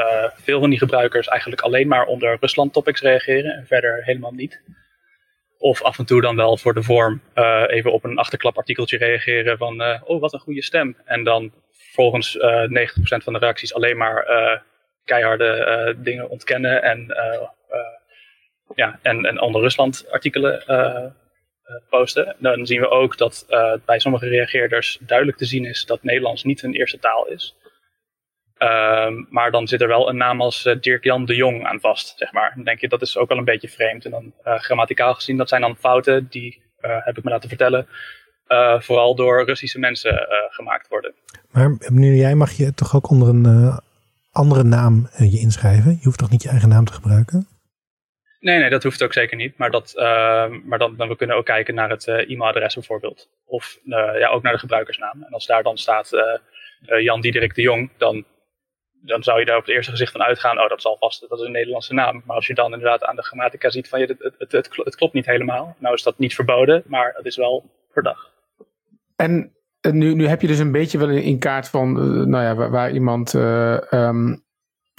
veel 0.43 0.61
van 0.61 0.71
die 0.71 0.79
gebruikers 0.79 1.29
eigenlijk 1.29 1.63
alleen 1.63 1.89
maar 1.89 2.07
onder 2.07 2.37
Rusland 2.41 2.73
topics 2.73 3.01
reageren 3.01 3.55
en 3.55 3.67
verder 3.67 4.05
helemaal 4.05 4.33
niet. 4.33 4.63
Of 5.59 5.83
af 5.83 5.99
en 5.99 6.07
toe 6.07 6.21
dan 6.21 6.37
wel 6.37 6.57
voor 6.57 6.75
de 6.75 6.83
vorm 6.83 7.21
even 7.67 7.93
op 7.93 8.05
een 8.05 8.19
achterklapartikeltje 8.19 8.99
reageren 8.99 9.59
van, 9.59 9.83
oh 10.05 10.21
wat 10.21 10.33
een 10.33 10.41
goede 10.41 10.63
stem. 10.63 10.97
En 11.05 11.25
dan 11.25 11.53
volgens 11.93 12.35
uh, 12.35 12.63
90% 12.63 13.25
van 13.25 13.33
de 13.33 13.39
reacties 13.39 13.75
alleen 13.75 13.97
maar 13.97 14.27
keiharde 15.05 15.97
dingen 15.99 16.29
ontkennen 16.29 16.83
en, 16.83 17.07
ja, 18.75 18.99
en, 19.03 19.25
en 19.25 19.41
onder 19.41 19.61
Rusland 19.61 20.07
artikelen 20.11 20.63
posten. 21.91 22.37
Dan 22.39 22.67
zien 22.67 22.81
we 22.81 22.89
ook 22.89 23.19
dat 23.19 23.47
bij 23.85 23.99
sommige 23.99 24.29
reageerders 24.29 24.99
duidelijk 25.01 25.39
te 25.39 25.45
zien 25.45 25.65
is 25.65 25.85
dat 25.85 26.03
Nederlands 26.03 26.45
niet 26.45 26.61
hun 26.61 26.75
eerste 26.75 26.99
taal 26.99 27.27
is. 27.27 27.57
Um, 28.59 29.27
maar 29.31 29.51
dan 29.51 29.69
zit 29.69 29.81
er 29.81 29.89
wel 29.89 30.09
een 30.09 30.17
naam 30.17 30.41
als 30.41 30.77
Dirk-Jan 30.81 31.25
de 31.25 31.35
Jong 31.35 31.65
aan 31.67 31.81
vast, 31.81 32.19
zeg 32.19 32.33
maar. 32.33 32.53
Dan 32.55 32.65
denk 32.65 32.81
je, 32.81 32.89
dat 32.89 33.03
is 33.03 33.17
ook 33.17 33.29
wel 33.29 33.39
een 33.39 33.45
beetje 33.45 33.69
vreemd. 33.69 34.05
En 34.05 34.11
dan 34.11 34.33
grammaticaal 34.43 35.15
gezien, 35.15 35.37
dat 35.37 35.49
zijn 35.49 35.61
dan 35.61 35.77
fouten, 35.77 36.27
die 36.31 36.63
heb 36.81 37.19
ik 37.19 37.25
me 37.25 37.31
laten 37.31 37.49
vertellen, 37.49 37.87
vooral 38.79 39.15
door 39.15 39.45
Russische 39.45 39.79
mensen 39.79 40.27
gemaakt 40.49 40.89
worden. 40.89 41.15
Maar 41.51 41.77
meneer, 41.89 42.15
jij 42.15 42.35
mag 42.35 42.53
je 42.53 42.75
toch 42.75 42.97
ook 42.97 43.11
onder 43.11 43.29
een 43.29 43.81
andere 44.31 44.63
naam 44.63 45.09
je 45.19 45.39
inschrijven? 45.39 45.91
Je 45.91 46.05
hoeft 46.05 46.19
toch 46.19 46.31
niet 46.31 46.43
je 46.43 46.49
eigen 46.49 46.69
naam 46.69 46.85
te 46.85 46.93
gebruiken? 46.93 47.49
Nee, 48.45 48.59
nee, 48.59 48.71
dat 48.71 48.83
hoeft 48.83 49.03
ook 49.03 49.13
zeker 49.13 49.37
niet. 49.37 49.59
Maar, 49.59 49.71
dat, 49.71 49.93
maar 50.65 50.79
dan, 50.79 50.97
dan 50.97 51.09
we 51.09 51.17
kunnen 51.17 51.37
ook 51.37 51.45
kijken 51.45 51.75
naar 51.75 51.91
het 51.91 52.09
e-mailadres 52.09 52.75
bijvoorbeeld. 52.75 53.29
Of 53.45 53.79
ja, 53.85 54.29
ook 54.29 54.43
naar 54.43 54.53
de 54.53 54.59
gebruikersnaam. 54.59 55.23
En 55.23 55.33
als 55.33 55.47
daar 55.47 55.63
dan 55.63 55.79
staat 55.79 56.11
Jan 56.81 57.21
Diederik 57.21 57.55
de 57.55 57.63
Jong, 57.63 57.91
dan, 57.99 58.25
dan 59.03 59.23
zou 59.23 59.39
je 59.39 59.45
daar 59.45 59.57
op 59.57 59.65
het 59.65 59.75
eerste 59.75 59.91
gezicht 59.91 60.13
van 60.13 60.23
uitgaan. 60.23 60.61
Oh, 60.61 60.69
dat 60.69 60.83
zal 60.83 60.97
vast, 60.97 61.29
dat 61.29 61.39
is 61.39 61.47
een 61.47 61.53
Nederlandse 61.53 61.95
naam. 61.95 62.23
Maar 62.25 62.37
als 62.37 62.47
je 62.47 62.55
dan 62.55 62.73
inderdaad 62.73 63.05
aan 63.05 63.17
de 63.17 63.23
grammatica 63.23 63.71
ziet 63.71 63.89
van 63.89 64.01
je, 64.01 64.07
het, 64.19 64.35
het, 64.39 64.53
het, 64.85 64.97
klopt 64.97 65.15
niet 65.15 65.27
helemaal. 65.27 65.77
Nou 65.79 65.95
is 65.95 66.03
dat 66.03 66.19
niet 66.19 66.35
verboden, 66.35 66.83
maar 66.87 67.13
het 67.17 67.27
is 67.27 67.37
wel 67.37 67.71
verdacht. 67.93 68.33
En 69.17 69.53
eh, 69.81 69.93
nu, 69.93 70.15
nu 70.15 70.27
heb 70.27 70.41
je 70.41 70.47
dus 70.47 70.59
een 70.59 70.73
beetje 70.73 70.99
wel 70.99 71.09
in 71.09 71.39
kaart 71.39 71.69
van, 71.69 71.93
nou 72.31 72.45
ja, 72.45 72.71
waar, 72.71 72.93
iemand, 72.93 73.35
um, 73.35 74.45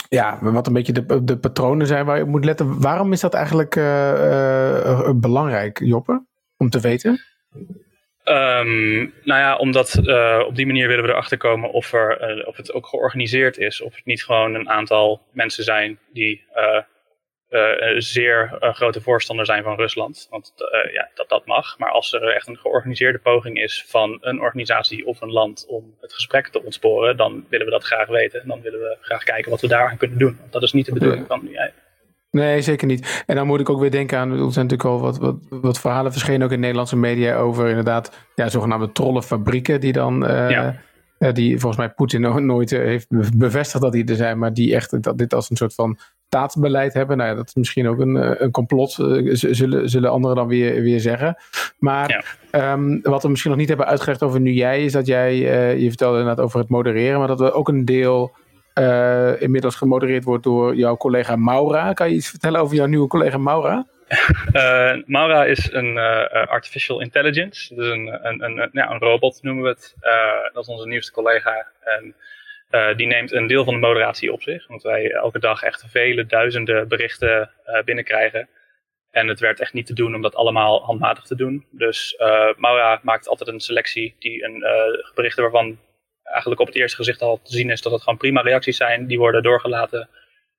ja, 0.10 0.38
wat 0.42 0.68
een 0.68 0.74
beetje 0.74 0.92
de, 0.92 1.24
de 1.24 1.38
patronen 1.38 1.88
zijn 1.88 2.06
waar 2.06 2.18
je 2.18 2.24
op 2.24 2.30
moet 2.30 2.46
letten. 2.46 2.82
Waarom 2.82 3.12
is 3.12 3.20
dat 3.20 3.34
eigenlijk 3.34 3.74
belangrijk, 5.16 5.80
Joppe, 5.80 6.26
om 6.58 6.70
te 6.70 6.80
weten? 6.80 7.22
Um, 8.28 9.14
nou 9.24 9.42
ja, 9.42 9.56
omdat 9.56 9.98
op 10.48 10.56
die 10.56 10.66
manier 10.66 10.88
willen 10.88 11.04
we 11.04 11.10
erachter 11.10 11.38
komen 11.38 11.72
of, 11.72 11.94
er, 11.94 12.46
of 12.48 12.58
het 12.58 12.74
ook 12.74 12.88
georganiseerd 12.88 13.58
is. 13.58 13.82
Of 13.82 13.96
het 13.96 14.06
niet 14.06 14.24
gewoon 14.24 14.54
een 14.54 14.70
aantal 14.70 15.22
mensen 15.32 15.64
zijn 15.64 16.00
die 16.14 16.44
uh, 16.56 16.82
zeer 17.98 18.58
uh, 18.60 18.74
grote 18.74 19.02
voorstander 19.02 19.46
zijn 19.46 19.64
van 19.64 19.76
Rusland. 19.76 20.28
Want 20.30 20.54
uh, 20.58 20.94
ja, 20.94 21.10
dat, 21.14 21.30
dat 21.30 21.46
mag. 21.46 21.78
Maar 21.78 21.92
als 21.92 22.14
er 22.14 22.36
echt 22.36 22.48
een 22.48 22.58
georganiseerde 22.58 23.20
poging 23.20 23.62
is 23.62 23.86
van 23.88 24.18
een 24.22 24.42
organisatie 24.42 25.06
of 25.06 25.22
een 25.22 25.32
land 25.32 25.66
om 25.68 25.96
het 26.02 26.14
gesprek 26.14 26.48
te 26.48 26.64
ontsporen, 26.64 27.18
dan 27.18 27.46
willen 27.50 27.66
we 27.66 27.72
dat 27.72 27.84
graag 27.84 28.08
weten. 28.08 28.42
En 28.42 28.48
dan 28.48 28.62
willen 28.62 28.80
we 28.80 28.98
graag 29.02 29.24
kijken 29.24 29.52
wat 29.52 29.62
we 29.62 29.68
daaraan 29.68 29.98
kunnen 29.98 30.18
doen. 30.18 30.38
Want 30.40 30.52
dat 30.52 30.64
is 30.64 30.74
niet 30.74 30.86
de 30.86 30.94
bedoeling 30.94 31.28
van 31.28 31.40
nu. 31.44 31.60
Nee, 32.32 32.62
zeker 32.62 32.88
niet. 32.88 33.24
En 33.26 33.36
dan 33.36 33.48
moet 33.48 33.60
ik 33.60 33.70
ook 33.70 33.80
weer 33.80 33.92
denken 33.92 34.18
aan, 34.18 34.32
er 34.32 34.38
zijn 34.38 34.68
natuurlijk 34.68 34.84
al 34.84 35.00
wat, 35.00 35.18
wat, 35.18 35.36
wat 35.50 35.80
verhalen 35.80 36.12
verschenen 36.12 36.46
ook 36.46 36.52
in 36.52 36.60
Nederlandse 36.60 36.98
media 36.98 37.38
over 37.38 37.68
inderdaad 37.68 38.28
ja, 38.36 38.50
zogenaamde 38.50 38.92
trollenfabrieken 38.92 39.80
die 39.80 39.92
dan... 39.92 40.26
Ja. 40.28 40.82
Die 41.34 41.60
volgens 41.60 41.78
mij 41.78 41.90
Poetin 41.90 42.46
nooit 42.46 42.70
heeft 42.70 43.38
bevestigd 43.38 43.84
dat 43.84 43.92
die 43.92 44.06
er 44.06 44.16
zijn, 44.16 44.38
maar 44.38 44.54
die 44.54 44.76
echt 44.76 45.04
dat 45.04 45.18
dit 45.18 45.34
als 45.34 45.50
een 45.50 45.58
soort 45.58 45.74
van 45.74 45.98
staatsbeleid 46.28 46.94
hebben. 46.94 47.18
Nou 47.18 47.30
ja, 47.30 47.36
dat 47.36 47.48
is 47.48 47.54
misschien 47.54 47.88
ook 47.88 48.00
een, 48.00 48.18
eh, 48.18 48.32
een 48.38 48.52
complot, 48.52 49.00
eh, 49.00 49.30
zullen, 49.32 49.90
zullen 49.90 50.12
anderen 50.12 50.38
dan 50.38 50.48
weer, 50.48 50.82
weer 50.82 51.00
zeggen. 51.00 51.36
Maar 51.80 52.40
ehm, 52.52 53.00
wat 53.02 53.24
we 53.24 53.30
misschien 53.30 53.52
nog 53.52 53.60
niet 53.60 53.70
hebben 53.70 53.88
uitgelegd 53.88 54.24
over 54.24 54.40
nu 54.40 54.52
jij, 54.52 54.84
is 54.84 54.92
dat 54.92 55.06
jij, 55.06 55.36
uh, 55.36 55.82
je 55.82 55.88
vertelde 55.88 56.20
inderdaad 56.20 56.46
over 56.46 56.60
het 56.60 56.70
modereren, 56.70 57.20
maar 57.20 57.28
dat 57.28 57.42
er 57.42 57.54
ook 57.54 57.68
een 57.68 57.86
deel 57.86 58.32
uh, 58.80 59.42
inmiddels 59.42 59.76
gemodereerd 59.76 60.24
wordt 60.24 60.44
door 60.44 60.76
jouw 60.76 60.98
collega 60.98 61.36
Maura. 61.36 61.94
Kan 61.94 62.10
je 62.10 62.16
iets 62.16 62.30
vertellen 62.30 62.60
over 62.60 62.76
jouw 62.76 62.86
nieuwe 62.86 63.08
collega 63.08 63.38
Maura? 63.38 63.86
Uh, 64.54 64.96
Maura 65.06 65.46
is 65.46 65.72
een 65.72 65.96
uh, 65.96 66.26
artificial 66.32 67.02
intelligence, 67.02 67.76
dus 67.76 67.88
een, 67.88 68.28
een, 68.28 68.44
een, 68.44 68.70
ja, 68.72 68.92
een 68.92 69.00
robot 69.00 69.40
noemen 69.42 69.64
we 69.64 69.70
het. 69.70 69.96
Dat 70.54 70.64
is 70.64 70.74
onze 70.74 70.88
nieuwste 70.88 71.12
collega. 71.12 71.68
En 71.84 72.16
die 72.98 73.08
neemt 73.08 73.32
een 73.32 73.48
deel 73.48 73.64
van 73.64 73.74
de 73.74 73.80
moderatie 73.80 74.34
op 74.34 74.42
zich. 74.42 74.68
Want 74.68 74.82
wij 74.82 75.12
elke 75.12 75.40
dag 75.40 75.62
echt 75.62 75.86
vele 75.88 76.26
duizenden 76.26 76.88
berichten 76.88 77.52
binnenkrijgen. 77.86 78.50
En 79.12 79.28
het 79.28 79.40
werd 79.40 79.60
echt 79.60 79.74
niet 79.74 79.86
te 79.86 79.94
doen 79.94 80.16
om 80.16 80.22
dat 80.22 80.36
allemaal 80.36 80.84
handmatig 80.84 81.24
te 81.24 81.36
doen. 81.36 81.66
Dus 81.72 82.16
Maura 82.58 83.00
maakt 83.04 83.28
altijd 83.28 83.50
een 83.50 83.60
selectie 83.60 84.16
die 84.20 84.44
een 84.44 84.64
berichten 85.16 85.44
waarvan 85.44 85.80
eigenlijk 86.24 86.62
op 86.62 86.68
het 86.68 86.76
eerste 86.76 86.98
gezicht 86.98 87.22
al 87.22 87.40
te 87.44 87.52
zien 87.52 87.70
is 87.70 87.82
dat 87.82 87.92
het 87.92 88.02
gewoon 88.02 88.18
prima 88.18 88.42
reacties 88.42 88.78
zijn. 88.78 89.08
Die 89.08 89.18
worden 89.18 89.44
doorgelaten. 89.44 90.10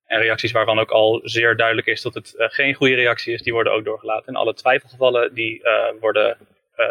En 0.07 0.21
reacties 0.21 0.53
waarvan 0.53 0.79
ook 0.79 0.91
al 0.91 1.21
zeer 1.25 1.57
duidelijk 1.57 1.87
is 1.87 2.03
dat 2.03 2.15
het 2.15 2.35
geen 2.37 2.75
goede 2.75 2.95
reactie 2.95 3.35
is, 3.35 3.43
die 3.43 3.53
worden 3.53 3.73
ook 3.73 3.85
doorgelaten. 3.85 4.27
En 4.27 4.37
alle 4.37 4.55
twijfelgevallen 4.55 5.35
die 5.35 5.63
worden 6.01 6.37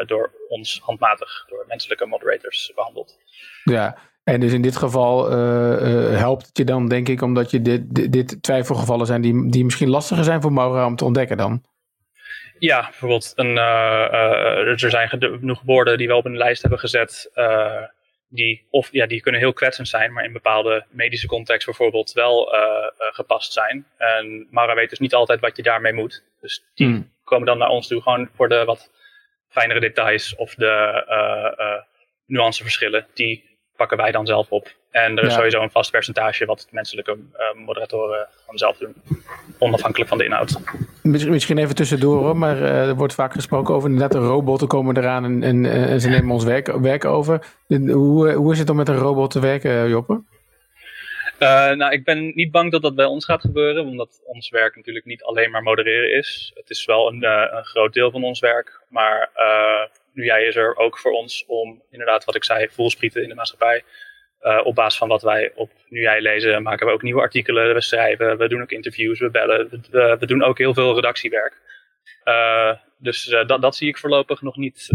door 0.05 0.31
ons 0.47 0.79
handmatig, 0.83 1.45
door 1.49 1.65
menselijke 1.67 2.05
moderators 2.05 2.71
behandeld. 2.75 3.17
Ja, 3.63 3.97
en 4.23 4.39
dus 4.39 4.53
in 4.53 4.61
dit 4.61 4.75
geval 4.75 5.29
helpt 6.11 6.45
het 6.45 6.57
je 6.57 6.63
dan, 6.63 6.87
denk 6.87 7.09
ik, 7.09 7.21
omdat 7.21 7.51
je 7.51 7.61
dit, 7.61 8.11
dit, 8.11 8.43
twijfelgevallen 8.43 9.05
zijn 9.05 9.21
die, 9.21 9.49
die 9.49 9.63
misschien 9.63 9.89
lastiger 9.89 10.23
zijn 10.23 10.41
voor 10.41 10.53
Maura 10.53 10.85
om 10.85 10.95
te 10.95 11.05
ontdekken 11.05 11.37
dan? 11.37 11.63
Ja, 12.59 12.81
bijvoorbeeld, 12.81 13.33
een, 13.35 13.57
er 13.57 14.79
zijn 14.79 15.09
genoeg 15.09 15.61
woorden 15.65 15.97
die 15.97 16.07
we 16.07 16.15
op 16.15 16.25
een 16.25 16.37
lijst 16.37 16.61
hebben 16.61 16.79
gezet, 16.79 17.31
die, 18.27 18.67
of, 18.69 18.91
ja, 18.91 19.05
die 19.05 19.21
kunnen 19.21 19.41
heel 19.41 19.53
kwetsend 19.53 19.87
zijn, 19.87 20.13
maar 20.13 20.23
in 20.23 20.33
bepaalde 20.33 20.85
medische 20.89 21.27
context 21.27 21.65
bijvoorbeeld 21.65 22.11
wel 22.11 22.53
gepast 22.97 23.53
zijn. 23.53 23.87
En 23.97 24.47
Maura 24.51 24.75
weet 24.75 24.89
dus 24.89 24.99
niet 24.99 25.13
altijd 25.13 25.39
wat 25.39 25.55
je 25.55 25.63
daarmee 25.63 25.93
moet. 25.93 26.23
Dus 26.41 26.65
die 26.73 26.87
hmm. 26.87 27.11
komen 27.23 27.45
dan 27.45 27.57
naar 27.57 27.69
ons 27.69 27.87
toe 27.87 28.01
gewoon 28.01 28.29
voor 28.33 28.49
de 28.49 28.65
wat 28.65 28.91
fijnere 29.49 29.79
details 29.79 30.35
of 30.35 30.55
de 30.55 31.03
nuanceverschillen 32.25 33.07
die 33.13 33.54
pakken 33.75 33.97
wij 33.97 34.11
dan 34.11 34.25
zelf 34.25 34.49
op. 34.49 34.73
En 34.91 35.17
er 35.17 35.23
is 35.23 35.33
sowieso 35.33 35.61
een 35.61 35.71
vast 35.71 35.91
percentage 35.91 36.45
wat 36.45 36.67
menselijke 36.71 37.11
uh, 37.11 37.65
moderatoren 37.65 38.27
van 38.45 38.57
zelf 38.57 38.77
doen. 38.77 38.95
Onafhankelijk 39.59 40.09
van 40.09 40.17
de 40.17 40.23
inhoud. 40.23 40.59
Misschien 41.01 41.57
even 41.57 41.75
tussendoor 41.75 42.17
hoor, 42.17 42.37
maar 42.37 42.57
uh, 42.57 42.87
er 42.87 42.95
wordt 42.95 43.13
vaak 43.13 43.33
gesproken 43.33 43.73
over 43.73 43.89
inderdaad 43.89 44.21
de 44.21 44.27
robotten 44.27 44.67
komen 44.67 44.97
eraan 44.97 45.23
en, 45.23 45.43
en, 45.43 45.65
eh, 45.65 45.91
en 45.91 46.01
ze 46.01 46.09
nemen 46.09 46.31
ons 46.31 46.43
werk, 46.43 46.71
werk 46.71 47.05
over. 47.05 47.45
Hoe, 47.67 48.31
hoe 48.31 48.51
is 48.51 48.59
het 48.59 48.69
om 48.69 48.75
met 48.75 48.89
een 48.89 48.97
robot 48.97 49.31
te 49.31 49.39
werken, 49.39 49.89
Joppe? 49.89 50.21
Uh, 51.39 51.71
nou, 51.71 51.91
ik 51.91 52.03
ben 52.03 52.31
niet 52.35 52.51
bang 52.51 52.71
dat 52.71 52.81
dat 52.81 52.95
bij 52.95 53.05
ons 53.05 53.25
gaat 53.25 53.41
gebeuren, 53.41 53.85
omdat 53.85 54.21
ons 54.25 54.49
werk 54.49 54.75
natuurlijk 54.75 55.05
niet 55.05 55.23
alleen 55.23 55.51
maar 55.51 55.63
modereren 55.63 56.17
is. 56.17 56.51
Het 56.55 56.69
is 56.69 56.85
wel 56.85 57.07
een, 57.07 57.23
een 57.57 57.65
groot 57.65 57.93
deel 57.93 58.11
van 58.11 58.23
ons 58.23 58.39
werk, 58.39 58.81
maar 58.89 59.29
nu 60.15 60.23
jij 60.23 60.45
is 60.45 60.55
er 60.55 60.75
ook 60.75 60.97
voor 60.97 61.11
ons 61.11 61.45
om 61.47 61.83
inderdaad 61.89 62.25
wat 62.25 62.35
ik 62.35 62.43
zei, 62.43 62.67
voelsprieten 62.69 63.23
in 63.23 63.29
de 63.29 63.35
maatschappij. 63.35 63.83
Uh, 64.41 64.61
op 64.63 64.75
basis 64.75 64.99
van 64.99 65.07
wat 65.07 65.21
wij 65.21 65.51
op 65.55 65.71
nu 65.89 66.01
jij 66.01 66.21
lezen, 66.21 66.63
maken 66.63 66.87
we 66.87 66.93
ook 66.93 67.01
nieuwe 67.01 67.21
artikelen, 67.21 67.73
we 67.73 67.81
schrijven, 67.81 68.37
we 68.37 68.47
doen 68.47 68.61
ook 68.61 68.71
interviews, 68.71 69.19
we 69.19 69.29
bellen, 69.29 69.69
we, 69.91 70.25
doen 70.25 70.43
ook 70.43 70.57
heel 70.57 70.73
veel 70.73 70.95
redactiewerk. 70.95 71.61
Uh, 72.23 72.73
dus 72.97 73.27
uh, 73.27 73.45
dat, 73.45 73.61
dat 73.61 73.75
zie 73.75 73.87
ik 73.87 73.97
voorlopig 73.97 74.41
nog 74.41 74.55
niet 74.55 74.89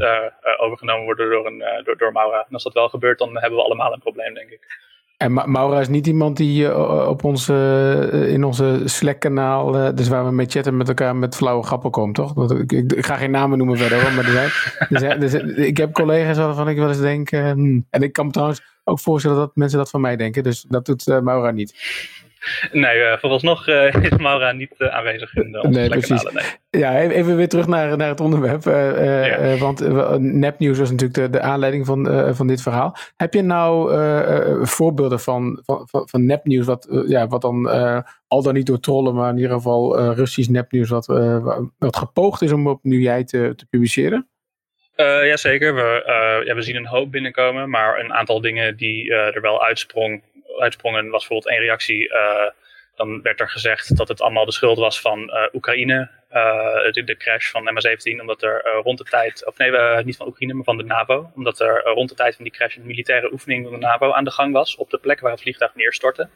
overgenomen 0.56 1.04
worden 1.04 1.30
door, 1.30 1.46
een, 1.46 1.84
door, 1.84 1.98
door 1.98 2.12
Maura. 2.12 2.44
En 2.48 2.54
als 2.54 2.62
dat 2.62 2.74
wel 2.74 2.88
gebeurt, 2.88 3.18
dan 3.18 3.38
hebben 3.38 3.58
we 3.58 3.64
allemaal 3.64 3.92
een 3.92 4.00
probleem, 4.00 4.34
denk 4.34 4.50
ik. 4.50 4.66
En 5.20 5.32
Maura 5.32 5.80
is 5.80 5.88
niet 5.88 6.06
iemand 6.06 6.36
die 6.36 6.62
uh, 6.62 7.06
op 7.08 7.24
onze, 7.24 7.54
uh, 8.12 8.32
in 8.32 8.44
onze 8.44 8.82
Slack-kanaal, 8.84 9.76
uh, 9.76 9.88
dus 9.94 10.08
waar 10.08 10.24
we 10.24 10.30
mee 10.30 10.46
chatten 10.46 10.76
met 10.76 10.88
elkaar 10.88 11.16
met 11.16 11.36
flauwe 11.36 11.62
grappen 11.62 11.90
komt, 11.90 12.14
toch? 12.14 12.50
Ik, 12.50 12.72
ik, 12.72 12.92
ik, 12.92 13.06
ga 13.06 13.16
geen 13.16 13.30
namen 13.30 13.58
noemen 13.58 13.76
verder, 13.76 14.02
hoor, 14.02 14.12
maar 14.12 14.24
er 14.88 14.98
zijn, 14.98 15.22
er 15.22 15.58
ik 15.58 15.76
heb 15.76 15.92
collega's 15.92 16.36
waarvan 16.36 16.68
ik 16.68 16.76
wel 16.76 16.88
eens 16.88 17.00
denk, 17.00 17.30
hmm. 17.30 17.86
en 17.90 18.02
ik 18.02 18.12
kan 18.12 18.30
trouwens 18.30 18.62
ook 18.84 19.00
voorstellen 19.00 19.36
dat 19.36 19.50
mensen 19.54 19.78
dat 19.78 19.90
van 19.90 20.00
mij 20.00 20.16
denken. 20.16 20.42
Dus 20.42 20.64
dat 20.68 20.86
doet 20.86 21.06
Maura 21.06 21.50
niet. 21.50 21.74
Nee, 22.72 22.98
uh, 22.98 23.16
vooralsnog 23.18 23.68
uh, 23.68 23.94
is 24.10 24.16
Maura 24.16 24.52
niet 24.52 24.74
uh, 24.78 24.88
aanwezig 24.88 25.34
in 25.34 25.52
de 25.52 25.68
nee, 25.68 25.88
precies. 25.88 26.22
Nee. 26.22 26.44
Ja, 26.70 27.00
even 27.00 27.36
weer 27.36 27.48
terug 27.48 27.66
naar, 27.66 27.96
naar 27.96 28.08
het 28.08 28.20
onderwerp. 28.20 28.64
Ja. 28.64 29.56
want 29.56 29.88
nepnieuws 30.18 30.78
was 30.78 30.90
natuurlijk 30.90 31.18
de, 31.18 31.38
de 31.38 31.40
aanleiding 31.40 31.86
van, 31.86 32.34
van 32.34 32.46
dit 32.46 32.62
verhaal. 32.62 32.96
Heb 33.16 33.34
je 33.34 33.42
nou 33.42 34.66
voorbeelden 34.66 35.20
van, 35.20 35.62
van, 35.64 35.88
van, 35.90 36.08
van 36.08 36.26
nepnieuws 36.26 36.66
wat, 36.66 37.04
ja, 37.06 37.26
wat 37.26 37.42
dan 37.42 37.68
al 38.28 38.42
dan 38.42 38.54
niet 38.54 38.66
door 38.66 38.80
trollen, 38.80 39.14
maar 39.14 39.30
in 39.30 39.36
ieder 39.36 39.52
geval 39.52 40.12
Russisch 40.12 40.50
nepnieuws 40.50 40.88
wat, 40.88 41.06
wat 41.78 41.96
gepoogd 41.96 42.42
is 42.42 42.52
om 42.52 42.68
op 42.68 42.78
nu 42.82 43.00
jij 43.00 43.24
te, 43.24 43.52
te 43.56 43.66
publiceren? 43.66 44.28
Uh, 44.96 45.26
Jazeker, 45.26 45.74
we, 45.74 46.42
ja, 46.44 46.54
we 46.54 46.62
zien 46.62 46.76
een 46.76 46.86
hoop 46.86 47.10
binnenkomen, 47.10 47.70
maar 47.70 47.98
een 47.98 48.12
aantal 48.12 48.40
dingen 48.40 48.76
die 48.76 49.14
er 49.14 49.40
wel 49.40 49.64
uitsprong, 49.64 50.22
uitsprongen 50.60 51.10
was 51.10 51.26
bijvoorbeeld 51.26 51.48
één 51.48 51.66
reactie. 51.66 52.08
Uh, 52.08 52.48
dan 52.94 53.22
werd 53.22 53.40
er 53.40 53.48
gezegd 53.48 53.96
dat 53.96 54.08
het 54.08 54.20
allemaal 54.20 54.44
de 54.44 54.52
schuld 54.52 54.78
was 54.78 55.00
van 55.00 55.20
uh, 55.20 55.46
Oekraïne. 55.52 56.10
Uh, 56.32 56.92
de, 56.92 57.04
de, 57.04 57.16
crash 57.16 57.50
van 57.50 57.62
MH17. 57.62 58.20
Omdat 58.20 58.42
er 58.42 58.80
rond 58.82 58.98
de 58.98 59.04
tijd, 59.04 59.46
of 59.46 59.58
nee, 59.58 59.70
niet 60.04 60.16
van 60.16 60.26
Oekraïne, 60.26 60.54
maar 60.54 60.64
van 60.64 60.76
de 60.76 60.84
NAVO. 60.84 61.30
Omdat 61.34 61.60
er 61.60 61.82
rond 61.82 62.08
de 62.08 62.14
tijd 62.14 62.34
van 62.34 62.44
die 62.44 62.52
crash 62.52 62.76
een 62.76 62.86
militaire 62.86 63.32
oefening 63.32 63.64
van 63.64 63.72
de 63.72 63.86
NAVO 63.86 64.12
aan 64.12 64.24
de 64.24 64.30
gang 64.30 64.52
was. 64.52 64.76
Op 64.76 64.90
de 64.90 64.98
plek 64.98 65.20
waar 65.20 65.30
het 65.30 65.40
vliegtuig 65.40 65.74
neerstortte. 65.74 66.28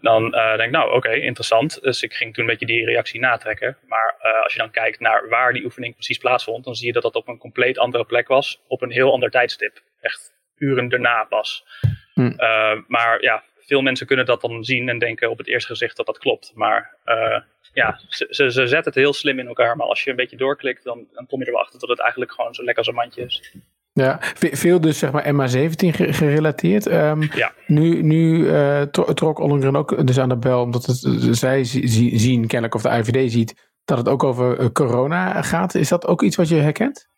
Dan 0.00 0.30
denk 0.30 0.60
ik, 0.60 0.70
nou 0.70 0.92
oké, 0.92 1.12
interessant. 1.12 1.82
Dus 1.82 2.02
ik 2.02 2.12
ging 2.12 2.34
toen 2.34 2.44
een 2.44 2.50
beetje 2.50 2.66
die 2.66 2.84
reactie 2.84 3.20
natrekken. 3.20 3.76
Maar 3.86 4.16
als 4.42 4.52
je 4.52 4.58
dan 4.58 4.70
kijkt 4.70 5.00
naar 5.00 5.28
waar 5.28 5.52
die 5.52 5.64
oefening 5.64 5.94
precies 5.94 6.18
plaatsvond. 6.18 6.64
Dan 6.64 6.74
zie 6.74 6.86
je 6.86 6.92
dat 6.92 7.02
dat 7.02 7.14
op 7.14 7.28
een 7.28 7.38
compleet 7.38 7.78
andere 7.78 8.04
plek 8.04 8.28
was. 8.28 8.62
Op 8.66 8.82
een 8.82 8.90
heel 8.90 9.12
ander 9.12 9.30
tijdstip. 9.30 9.82
Echt 10.00 10.32
uren 10.56 10.88
daarna 10.88 11.24
pas. 11.24 11.64
Hm. 12.14 12.20
Uh, 12.20 12.72
maar 12.86 13.22
ja, 13.22 13.42
veel 13.58 13.82
mensen 13.82 14.06
kunnen 14.06 14.26
dat 14.26 14.40
dan 14.40 14.64
zien 14.64 14.88
en 14.88 14.98
denken 14.98 15.30
op 15.30 15.38
het 15.38 15.48
eerste 15.48 15.70
gezicht 15.70 15.96
dat 15.96 16.06
dat 16.06 16.18
klopt. 16.18 16.52
Maar 16.54 16.96
uh, 17.04 17.40
ja, 17.72 18.00
ze, 18.08 18.26
ze, 18.30 18.50
ze 18.50 18.66
zetten 18.66 18.92
het 18.92 18.94
heel 18.94 19.12
slim 19.12 19.38
in 19.38 19.46
elkaar. 19.46 19.76
Maar 19.76 19.86
als 19.86 20.04
je 20.04 20.10
een 20.10 20.16
beetje 20.16 20.36
doorklikt, 20.36 20.84
dan, 20.84 21.06
dan 21.12 21.26
kom 21.26 21.38
je 21.38 21.46
er 21.46 21.52
wel 21.52 21.60
achter 21.60 21.78
dat 21.78 21.88
het 21.88 22.00
eigenlijk 22.00 22.32
gewoon 22.32 22.54
zo 22.54 22.64
lekker 22.64 22.84
als 22.84 22.92
een 22.92 23.00
mandje 23.00 23.24
is. 23.24 23.54
Ja, 23.94 24.18
veel 24.34 24.80
dus 24.80 24.98
zeg 24.98 25.12
maar 25.12 25.24
MA17 25.24 25.88
gerelateerd. 25.94 26.86
Um, 26.86 27.30
ja. 27.34 27.52
Nu, 27.66 28.02
nu 28.02 28.38
uh, 28.38 28.82
trok 29.14 29.38
Ollengren 29.38 29.76
ook 29.76 30.06
dus 30.06 30.18
aan 30.18 30.28
de 30.28 30.36
bel, 30.36 30.62
omdat 30.62 30.86
het, 30.86 30.98
zij 31.30 31.64
zien 31.64 32.46
kennelijk, 32.46 32.74
of 32.74 32.82
de 32.82 32.88
IVD 32.88 33.32
ziet, 33.32 33.70
dat 33.84 33.98
het 33.98 34.08
ook 34.08 34.22
over 34.22 34.72
corona 34.72 35.42
gaat. 35.42 35.74
Is 35.74 35.88
dat 35.88 36.06
ook 36.06 36.22
iets 36.22 36.36
wat 36.36 36.48
je 36.48 36.54
herkent? 36.54 37.08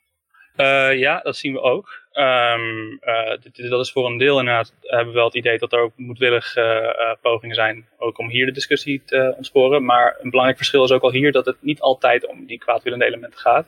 Uh, 0.57 0.99
ja, 0.99 1.21
dat 1.21 1.37
zien 1.37 1.53
we 1.53 1.61
ook. 1.61 2.04
Um, 2.19 3.01
uh, 3.05 3.71
dat 3.71 3.81
is 3.81 3.93
voor 3.93 4.07
een 4.07 4.19
deel 4.19 4.39
inderdaad, 4.39 4.75
hebben 4.81 5.07
we 5.07 5.15
wel 5.15 5.25
het 5.25 5.35
idee 5.35 5.59
dat 5.59 5.73
er 5.73 5.79
ook 5.79 5.93
moedwillig 5.97 6.57
uh, 6.57 7.13
pogingen 7.21 7.55
zijn, 7.55 7.89
ook 7.99 8.19
om 8.19 8.29
hier 8.29 8.47
de 8.47 8.53
discussie 8.53 9.03
te 9.05 9.35
ontsporen. 9.37 9.85
Maar 9.85 10.17
een 10.21 10.31
belangrijk 10.31 10.59
verschil 10.59 10.85
is 10.85 10.91
ook 10.91 11.03
al 11.03 11.13
hier 11.13 11.33
dat 11.33 11.47
het 11.47 11.57
niet 11.61 11.81
altijd 11.81 12.27
om 12.27 12.47
die 12.47 12.59
kwaadwillende 12.59 13.05
elementen 13.05 13.41
gaat. 13.41 13.67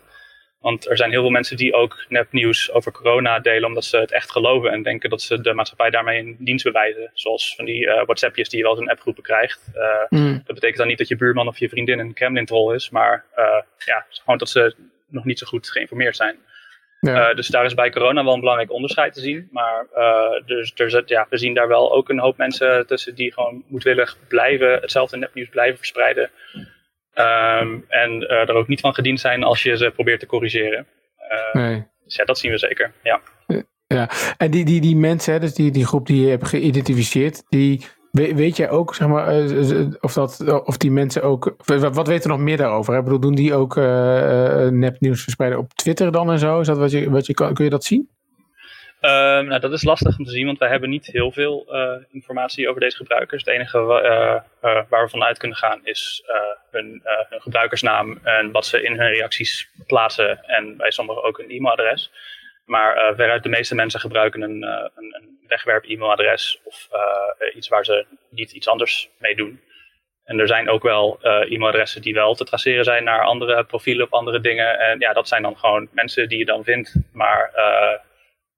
Want 0.60 0.88
er 0.88 0.96
zijn 0.96 1.10
heel 1.10 1.20
veel 1.20 1.30
mensen 1.30 1.56
die 1.56 1.74
ook 1.74 2.04
nepnieuws 2.08 2.72
over 2.72 2.92
corona 2.92 3.38
delen 3.38 3.68
omdat 3.68 3.84
ze 3.84 3.96
het 3.96 4.12
echt 4.12 4.30
geloven 4.30 4.70
en 4.70 4.82
denken 4.82 5.10
dat 5.10 5.22
ze 5.22 5.40
de 5.40 5.52
maatschappij 5.52 5.90
daarmee 5.90 6.18
in 6.18 6.36
dienst 6.38 6.64
bewijzen. 6.64 7.10
Zoals 7.14 7.54
van 7.56 7.64
die 7.64 7.86
WhatsAppjes 7.86 8.48
die 8.48 8.58
je 8.58 8.64
wel 8.64 8.74
eens 8.74 8.82
in 8.82 8.90
appgroepen 8.90 9.22
krijgt. 9.22 9.70
Mm. 10.08 10.42
Dat 10.44 10.54
betekent 10.54 10.78
dan 10.78 10.86
niet 10.86 10.98
dat 10.98 11.08
je 11.08 11.16
buurman 11.16 11.48
of 11.48 11.58
je 11.58 11.68
vriendin 11.68 11.98
een 11.98 12.14
Kremlin-troll 12.14 12.74
is, 12.74 12.90
maar 12.90 13.24
ja, 13.84 14.06
gewoon 14.08 14.38
dat 14.38 14.48
ze 14.48 14.74
nog 15.08 15.24
niet 15.24 15.38
zo 15.38 15.46
goed 15.46 15.70
geïnformeerd 15.70 16.16
zijn. 16.16 16.36
Ja. 17.06 17.30
Uh, 17.30 17.36
dus 17.36 17.48
daar 17.48 17.64
is 17.64 17.74
bij 17.74 17.90
corona 17.90 18.24
wel 18.24 18.34
een 18.34 18.40
belangrijk 18.40 18.72
onderscheid 18.72 19.14
te 19.14 19.20
zien. 19.20 19.48
Maar 19.52 19.86
uh, 19.96 20.46
dus, 20.46 20.72
er, 20.74 21.02
ja, 21.06 21.26
we 21.30 21.38
zien 21.38 21.54
daar 21.54 21.68
wel 21.68 21.92
ook 21.92 22.08
een 22.08 22.18
hoop 22.18 22.36
mensen 22.36 22.86
tussen 22.86 23.14
die 23.14 23.32
gewoon 23.32 23.64
moedwillig 23.66 24.16
blijven, 24.28 24.72
hetzelfde 24.72 25.16
nepnieuws 25.16 25.48
blijven 25.48 25.76
verspreiden. 25.76 26.30
Um, 27.14 27.84
en 27.88 28.22
uh, 28.22 28.48
er 28.48 28.54
ook 28.54 28.68
niet 28.68 28.80
van 28.80 28.94
gediend 28.94 29.20
zijn 29.20 29.42
als 29.42 29.62
je 29.62 29.76
ze 29.76 29.90
probeert 29.90 30.20
te 30.20 30.26
corrigeren. 30.26 30.86
nee. 31.52 31.86
Dus 32.04 32.16
ja, 32.16 32.24
dat 32.24 32.38
zien 32.38 32.50
we 32.50 32.58
zeker. 32.58 32.92
Ja. 33.02 33.20
Ja, 33.88 34.10
en 34.36 34.50
die, 34.50 34.64
die, 34.64 34.80
die 34.80 34.96
mensen, 34.96 35.32
hè, 35.32 35.40
dus 35.40 35.54
die, 35.54 35.70
die 35.70 35.86
groep 35.86 36.06
die 36.06 36.24
je 36.24 36.30
hebt 36.30 36.48
geïdentificeerd, 36.48 37.42
die, 37.48 37.86
weet 38.16 38.56
jij 38.56 38.70
ook, 38.70 38.94
zeg 38.94 39.08
maar, 39.08 39.42
uh, 39.42 39.86
of, 40.00 40.12
dat, 40.12 40.62
of 40.64 40.76
die 40.76 40.90
mensen 40.90 41.22
ook. 41.22 41.56
Wat 41.92 42.06
weten 42.06 42.30
we 42.30 42.36
nog 42.36 42.44
meer 42.44 42.56
daarover? 42.56 42.96
Ik 42.96 43.04
bedoel, 43.04 43.20
doen 43.20 43.34
die 43.34 43.54
ook 43.54 43.76
uh, 43.76 44.68
nepnieuws 44.68 45.22
verspreiden 45.22 45.58
op 45.58 45.72
Twitter 45.72 46.12
dan 46.12 46.30
en 46.30 46.38
zo? 46.38 46.60
Is 46.60 46.66
dat 46.66 46.78
wat 46.78 46.90
je, 46.90 47.10
wat 47.10 47.26
je, 47.26 47.34
kun 47.34 47.64
je 47.64 47.70
dat 47.70 47.84
zien? 47.84 48.08
Uh, 49.00 49.10
nou, 49.10 49.58
dat 49.60 49.72
is 49.72 49.82
lastig 49.82 50.18
om 50.18 50.24
te 50.24 50.30
zien, 50.30 50.46
want 50.46 50.58
wij 50.58 50.68
hebben 50.68 50.90
niet 50.90 51.06
heel 51.06 51.32
veel 51.32 51.66
informatie 52.10 52.68
over 52.68 52.80
deze 52.80 52.96
gebruikers. 52.96 53.44
Het 53.44 53.54
enige 53.54 53.78
waar 54.88 55.04
we 55.04 55.08
vanuit 55.08 55.38
kunnen 55.38 55.56
gaan 55.56 55.80
is 55.82 56.22
hun, 56.70 57.02
hun, 57.28 57.40
gebruikersnaam 57.40 58.18
en 58.22 58.50
wat 58.50 58.66
ze 58.66 58.82
in 58.82 58.98
hun 58.98 59.08
reacties 59.08 59.68
plaatsen. 59.86 60.44
En 60.44 60.76
bij 60.76 60.90
sommigen 60.90 61.24
ook 61.24 61.38
een 61.38 61.50
e-mailadres. 61.50 62.10
Maar 62.64 63.14
veruit 63.16 63.42
de 63.42 63.48
meeste 63.48 63.74
mensen 63.74 64.00
gebruiken 64.00 64.42
een, 64.42 64.62
een 64.94 65.15
wegwerp-e-mailadres 65.48 66.60
of 66.64 66.88
uh, 66.92 67.56
iets 67.56 67.68
waar 67.68 67.84
ze 67.84 68.06
niet 68.30 68.52
iets 68.52 68.68
anders 68.68 69.10
mee 69.18 69.36
doen. 69.36 69.60
En 70.24 70.38
er 70.38 70.46
zijn 70.46 70.68
ook 70.68 70.82
wel 70.82 71.18
e-mailadressen 71.20 72.02
die 72.02 72.14
wel 72.14 72.34
te 72.34 72.44
traceren 72.44 72.84
zijn 72.84 73.04
naar 73.04 73.24
andere 73.24 73.64
profielen 73.64 74.06
of 74.06 74.12
andere 74.12 74.40
dingen. 74.40 74.78
En 74.78 74.98
ja, 74.98 75.12
dat 75.12 75.28
zijn 75.28 75.42
dan 75.42 75.56
gewoon 75.56 75.88
mensen 75.92 76.28
die 76.28 76.38
je 76.38 76.44
dan 76.44 76.64
vindt. 76.64 76.94
Maar 77.12 77.50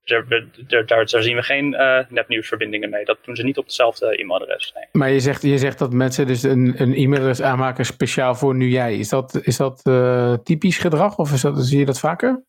daar, 0.04 0.86
daar, 0.86 1.08
zien 1.22 1.36
we 1.36 1.42
geen 1.42 1.76
nepnieuwsverbindingen 2.08 2.90
mee. 2.90 3.04
Dat 3.04 3.18
doen 3.24 3.36
ze 3.36 3.44
niet 3.44 3.58
op 3.58 3.64
hetzelfde 3.64 4.20
e-mailadres. 4.20 4.74
Maar 4.92 5.10
je 5.10 5.20
zegt, 5.20 5.42
je 5.42 5.58
zegt 5.58 5.78
dat 5.78 5.92
mensen 5.92 6.26
dus 6.26 6.42
een, 6.42 6.74
een 6.76 6.94
e-mailadres 6.94 7.42
aanmaken 7.42 7.84
speciaal 7.84 8.34
voor 8.34 8.54
nu 8.54 8.68
jij. 8.68 8.96
Is 8.96 9.08
dat, 9.08 9.40
is 9.42 9.56
dat 9.56 9.82
typisch 10.44 10.78
gedrag 10.78 11.16
of 11.16 11.32
is 11.32 11.40
dat, 11.40 11.58
zie 11.58 11.78
je 11.78 11.84
dat 11.84 12.00
vaker? 12.00 12.42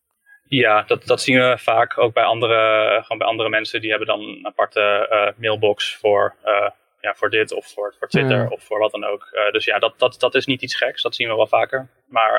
Ja, 0.50 0.84
dat, 0.88 1.06
dat 1.06 1.22
zien 1.22 1.40
we 1.40 1.58
vaak 1.58 1.98
ook 1.98 2.14
bij 2.14 2.24
andere, 2.24 3.00
gewoon 3.02 3.18
bij 3.18 3.28
andere 3.28 3.50
mensen. 3.50 3.82
Die 3.82 3.90
hebben 3.90 4.08
dan 4.08 4.22
een 4.22 4.46
aparte 4.46 5.08
uh, 5.12 5.42
mailbox 5.42 5.96
voor, 5.96 6.36
uh, 6.46 6.70
ja, 7.02 7.14
voor 7.16 7.30
dit 7.30 7.54
of 7.54 7.74
voor, 7.74 7.96
voor 8.00 8.08
Twitter 8.08 8.50
of 8.50 8.64
voor 8.64 8.80
wat 8.80 8.92
dan 8.92 9.04
ook. 9.04 9.30
Uh, 9.32 9.52
dus 9.52 9.66
ja, 9.66 9.80
dat, 9.80 9.94
dat, 9.98 10.16
dat 10.20 10.36
is 10.36 10.46
niet 10.46 10.62
iets 10.62 10.76
geks. 10.76 11.02
Dat 11.02 11.16
zien 11.16 11.28
we 11.28 11.36
wel 11.36 11.48
vaker. 11.48 11.88
Maar 12.08 12.32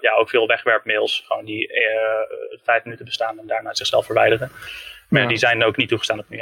ja, 0.00 0.12
ook 0.12 0.28
veel 0.28 0.46
wegwerpmails. 0.46 1.24
Gewoon 1.26 1.44
die 1.44 1.70
vijf 2.62 2.84
minuten 2.84 3.04
bestaan 3.04 3.38
en 3.38 3.46
daarna 3.46 3.74
zichzelf 3.74 4.04
verwijderen. 4.04 4.50
Maar 5.08 5.22
ja. 5.22 5.28
die 5.28 5.36
zijn 5.36 5.64
ook 5.64 5.76
niet 5.76 5.88
toegestaan 5.88 6.18
op 6.18 6.28
nu. 6.28 6.36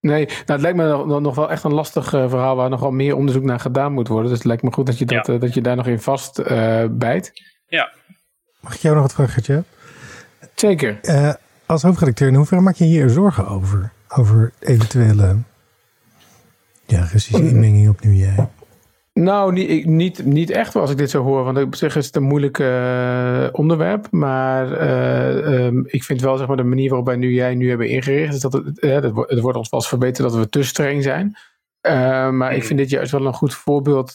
Nee, 0.00 0.24
nou, 0.24 0.42
het 0.46 0.60
lijkt 0.60 0.76
me 0.76 0.86
nog, 0.86 1.20
nog 1.20 1.34
wel 1.34 1.50
echt 1.50 1.64
een 1.64 1.74
lastig 1.74 2.08
verhaal 2.08 2.56
waar 2.56 2.68
nog 2.68 2.80
wel 2.80 2.90
meer 2.90 3.16
onderzoek 3.16 3.44
naar 3.44 3.60
gedaan 3.60 3.92
moet 3.92 4.08
worden. 4.08 4.28
Dus 4.28 4.38
het 4.38 4.46
lijkt 4.46 4.62
me 4.62 4.72
goed 4.72 4.86
dat 4.86 4.98
je, 4.98 5.04
dat, 5.04 5.26
dat 5.40 5.54
je 5.54 5.60
daar 5.60 5.76
nog 5.76 5.86
in 5.86 6.00
vast 6.00 6.42
bijt. 6.90 7.32
Ja. 7.66 7.92
Mag 8.60 8.74
ik 8.74 8.80
jou 8.80 8.94
nog 8.94 9.04
wat 9.04 9.14
vragen, 9.14 9.64
Zeker. 10.54 10.98
Uh, 11.02 11.32
als 11.66 11.82
hoofdredacteur, 11.82 12.28
in 12.28 12.34
hoeverre 12.34 12.62
maak 12.62 12.74
je 12.74 12.84
hier 12.84 13.08
zorgen 13.08 13.48
over? 13.48 13.92
Over 14.08 14.52
eventuele 14.58 15.36
ja, 16.86 17.00
Russische 17.00 17.42
mm. 17.42 17.48
inmenging 17.48 17.88
op 17.88 18.00
nu 18.04 18.14
jij? 18.14 18.48
Nou, 19.12 19.52
niet, 19.52 19.86
niet, 19.86 20.24
niet 20.24 20.50
echt 20.50 20.76
als 20.76 20.90
ik 20.90 20.96
dit 20.96 21.10
zo 21.10 21.22
hoor. 21.22 21.44
Want 21.44 21.58
op 21.58 21.74
zich 21.74 21.96
is 21.96 22.06
het 22.06 22.16
een 22.16 22.22
moeilijk 22.22 22.58
uh, 22.58 23.46
onderwerp. 23.52 24.06
Maar 24.10 24.82
uh, 24.82 25.64
um, 25.64 25.84
ik 25.86 26.04
vind 26.04 26.20
wel 26.20 26.36
zeg 26.36 26.46
maar, 26.46 26.56
de 26.56 26.62
manier 26.62 26.88
waarop 26.88 27.06
wij 27.06 27.16
nu 27.16 27.32
jij 27.32 27.54
nu 27.54 27.68
hebben 27.68 27.88
ingericht. 27.88 28.34
Is 28.34 28.40
dat 28.40 28.52
het, 28.52 28.80
het, 28.80 29.10
wordt, 29.12 29.30
het 29.30 29.40
wordt 29.40 29.58
ons 29.58 29.68
vast 29.68 29.88
verbeterd 29.88 30.28
dat 30.28 30.38
we 30.38 30.48
te 30.48 30.62
streng 30.62 31.02
zijn. 31.02 31.36
maar 32.36 32.54
ik 32.54 32.60
mm. 32.60 32.66
vind 32.66 32.78
dit 32.78 32.90
juist 32.90 33.12
wel 33.12 33.26
een 33.26 33.34
goed 33.34 33.54
voorbeeld 33.54 34.14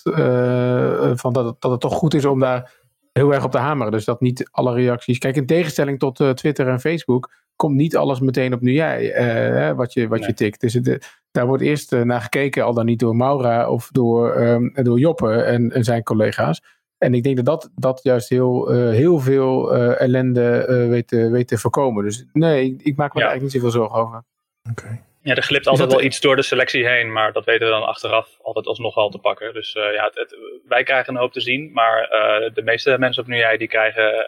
van 1.14 1.34
dat 1.34 1.46
het, 1.46 1.56
dat 1.60 1.72
het 1.72 1.80
toch 1.80 1.94
goed 1.94 2.14
is 2.14 2.26
om 2.26 2.40
daar 2.40 2.81
heel 3.12 3.34
erg 3.34 3.44
op 3.44 3.52
de 3.52 3.58
hamer. 3.58 3.92
Dus 3.92 4.06
dat 4.06 4.22
niet 4.22 4.50
alle 4.52 4.74
reacties. 4.74 5.18
Kijk, 5.18 5.36
in 5.36 5.46
tegenstelling 5.46 6.00
tot 6.00 6.20
uh, 6.20 6.30
Twitter 6.30 6.68
en 6.68 6.80
Facebook 6.80 7.32
komt 7.56 7.76
niet 7.76 7.96
alles 7.96 8.20
meteen 8.20 8.54
op 8.54 8.62
nu 8.62 8.72
jij, 8.72 9.70
uh, 9.70 9.76
wat, 9.76 9.94
je, 9.94 10.08
wat 10.08 10.26
je 10.26 10.34
tikt. 10.34 10.60
Dus 10.62 10.74
het, 10.74 10.88
eh, 10.88 10.96
daar 11.32 11.48
wordt 11.48 11.64
eerst 11.64 11.94
uh, 11.94 12.02
naar 12.02 12.22
gekeken, 12.22 12.64
al 12.64 12.74
dan 12.74 12.86
niet 12.86 13.00
door 13.00 13.16
Maura 13.16 13.70
of 13.70 13.90
door, 13.92 14.42
um, 14.42 14.74
door 14.74 15.00
Joppe 15.00 15.34
en, 15.34 15.72
en, 15.72 15.84
zijn 15.84 16.04
collega's. 16.04 16.62
En 16.98 17.14
ik 17.14 17.24
denk 17.24 17.36
dat 17.36 17.46
dat, 17.46 17.70
dat 17.76 18.00
juist 18.04 18.30
heel, 18.30 18.70
heel 18.70 19.20
veel 19.20 19.76
ellende 19.76 20.66
weet, 20.90 21.12
weet 21.12 21.48
te 21.48 21.58
voorkomen. 21.58 22.04
Dus 22.04 22.26
nee, 22.34 22.66
ik, 22.66 22.82
ik 22.82 22.96
maak 22.96 23.14
me 23.14 23.20
ja. 23.20 23.26
er 23.26 23.32
eigenlijk 23.32 23.42
niet 23.42 23.52
zoveel 23.52 23.82
zorgen 23.82 24.00
over. 24.00 24.24
Oké. 24.70 25.02
Ja, 25.24 25.36
er 25.36 25.44
glipt 25.44 25.68
altijd 25.68 25.92
wel 25.92 26.02
iets 26.02 26.20
door 26.20 26.36
de 26.36 26.42
selectie 26.42 26.88
heen, 26.88 27.12
maar 27.12 27.32
dat 27.32 27.46
weten 27.46 27.68
we 27.68 27.74
dan 27.74 27.88
achteraf 27.88 28.38
altijd 28.42 28.66
alsnog 28.66 28.96
wel 28.96 29.10
te 29.10 29.18
pakken. 29.18 29.54
Dus 29.54 29.76
uh, 29.76 29.94
ja, 29.94 30.12
het, 30.14 30.36
wij 30.68 30.84
krijgen 30.84 31.14
een 31.14 31.20
hoop 31.20 31.34
te 31.34 31.42
zien, 31.42 31.72
maar 31.74 32.02
uh, 32.02 32.54
de 32.54 32.62
meeste 32.62 32.96
mensen 33.00 33.24
op 33.24 33.30
nu 33.30 33.58
die 33.58 33.68
krijgen, 33.68 34.14
uh, 34.14 34.20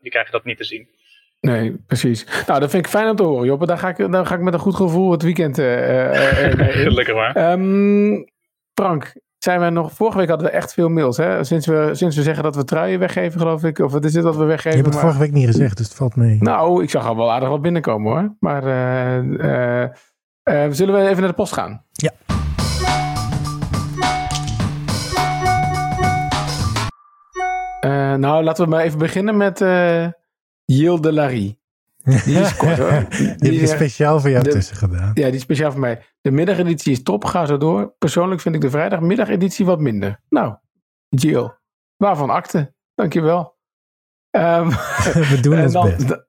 die 0.00 0.10
krijgen 0.10 0.32
dat 0.32 0.44
niet 0.44 0.56
te 0.56 0.64
zien. 0.64 0.88
Nee, 1.40 1.76
precies. 1.86 2.26
Nou, 2.46 2.60
dat 2.60 2.70
vind 2.70 2.84
ik 2.84 2.90
fijn 2.90 3.08
om 3.08 3.16
te 3.16 3.22
horen, 3.22 3.46
Joppe. 3.46 3.66
Dan 3.66 3.78
ga 3.78 3.88
ik, 3.88 3.96
dan 4.12 4.26
ga 4.26 4.34
ik 4.34 4.40
met 4.40 4.54
een 4.54 4.60
goed 4.60 4.74
gevoel 4.74 5.10
het 5.10 5.22
weekend 5.22 5.56
Gelukkig 5.56 7.14
maar. 7.14 7.52
Um, 7.52 8.26
Frank, 8.74 9.12
zijn 9.38 9.60
we 9.60 9.70
nog... 9.70 9.92
Vorige 9.92 10.18
week 10.18 10.28
hadden 10.28 10.46
we 10.46 10.52
echt 10.52 10.72
veel 10.72 10.88
mails, 10.88 11.16
hè? 11.16 11.44
Sinds 11.44 11.66
we, 11.66 11.90
sinds 11.92 12.16
we 12.16 12.22
zeggen 12.22 12.42
dat 12.42 12.56
we 12.56 12.64
truien 12.64 12.98
weggeven, 12.98 13.40
geloof 13.40 13.64
ik. 13.64 13.78
Of 13.78 13.92
wat 13.92 14.04
is 14.04 14.14
het 14.14 14.24
dat 14.24 14.36
we 14.36 14.44
weggeven? 14.44 14.78
Je 14.78 14.82
hebt 14.82 14.94
het 14.94 15.02
vorige 15.02 15.20
week 15.20 15.32
niet 15.32 15.46
gezegd, 15.46 15.76
dus 15.76 15.86
het 15.86 15.96
valt 15.96 16.16
mee. 16.16 16.36
Nou, 16.40 16.82
ik 16.82 16.90
zag 16.90 17.06
al 17.06 17.16
wel 17.16 17.32
aardig 17.32 17.48
wat 17.48 17.62
binnenkomen, 17.62 18.12
hoor. 18.12 18.36
Maar... 18.40 18.64
Uh, 19.26 19.84
zullen 20.70 20.94
we 20.94 21.08
even 21.08 21.18
naar 21.18 21.28
de 21.28 21.34
post 21.34 21.52
gaan? 21.52 21.84
Ja. 21.92 22.12
Uh, 27.80 28.14
nou, 28.14 28.44
laten 28.44 28.64
we 28.64 28.70
maar 28.70 28.84
even 28.84 28.98
beginnen 28.98 29.36
met 29.36 29.60
uh, 29.60 30.06
Yilde 30.64 31.12
Larry. 31.12 31.58
Die 32.02 32.40
is 32.40 32.56
kort 32.56 32.78
hoor. 32.84 33.06
Die, 33.08 33.34
die 33.36 33.60
is 33.60 33.70
speciaal 33.70 34.20
voor 34.20 34.30
jou 34.30 34.44
de, 34.44 34.50
tussen 34.50 34.76
gedaan. 34.76 35.10
Ja, 35.14 35.24
die 35.24 35.34
is 35.34 35.40
speciaal 35.40 35.70
voor 35.70 35.80
mij. 35.80 36.02
De 36.20 36.30
middageditie 36.30 36.92
is 36.92 37.02
top, 37.02 37.24
ga 37.24 37.46
zo 37.46 37.56
door. 37.56 37.94
Persoonlijk 37.98 38.40
vind 38.40 38.54
ik 38.54 38.60
de 38.60 38.70
vrijdagmiddageditie 38.70 39.66
wat 39.66 39.80
minder. 39.80 40.20
Nou, 40.28 40.54
Jill, 41.08 41.50
waarvan 41.96 42.30
akte? 42.30 42.74
Dankjewel. 42.94 43.56
Um, 44.30 44.68
we 45.32 45.38
doen 45.40 45.60
ons 45.62 45.72
dan, 45.72 45.84
best. 45.84 46.27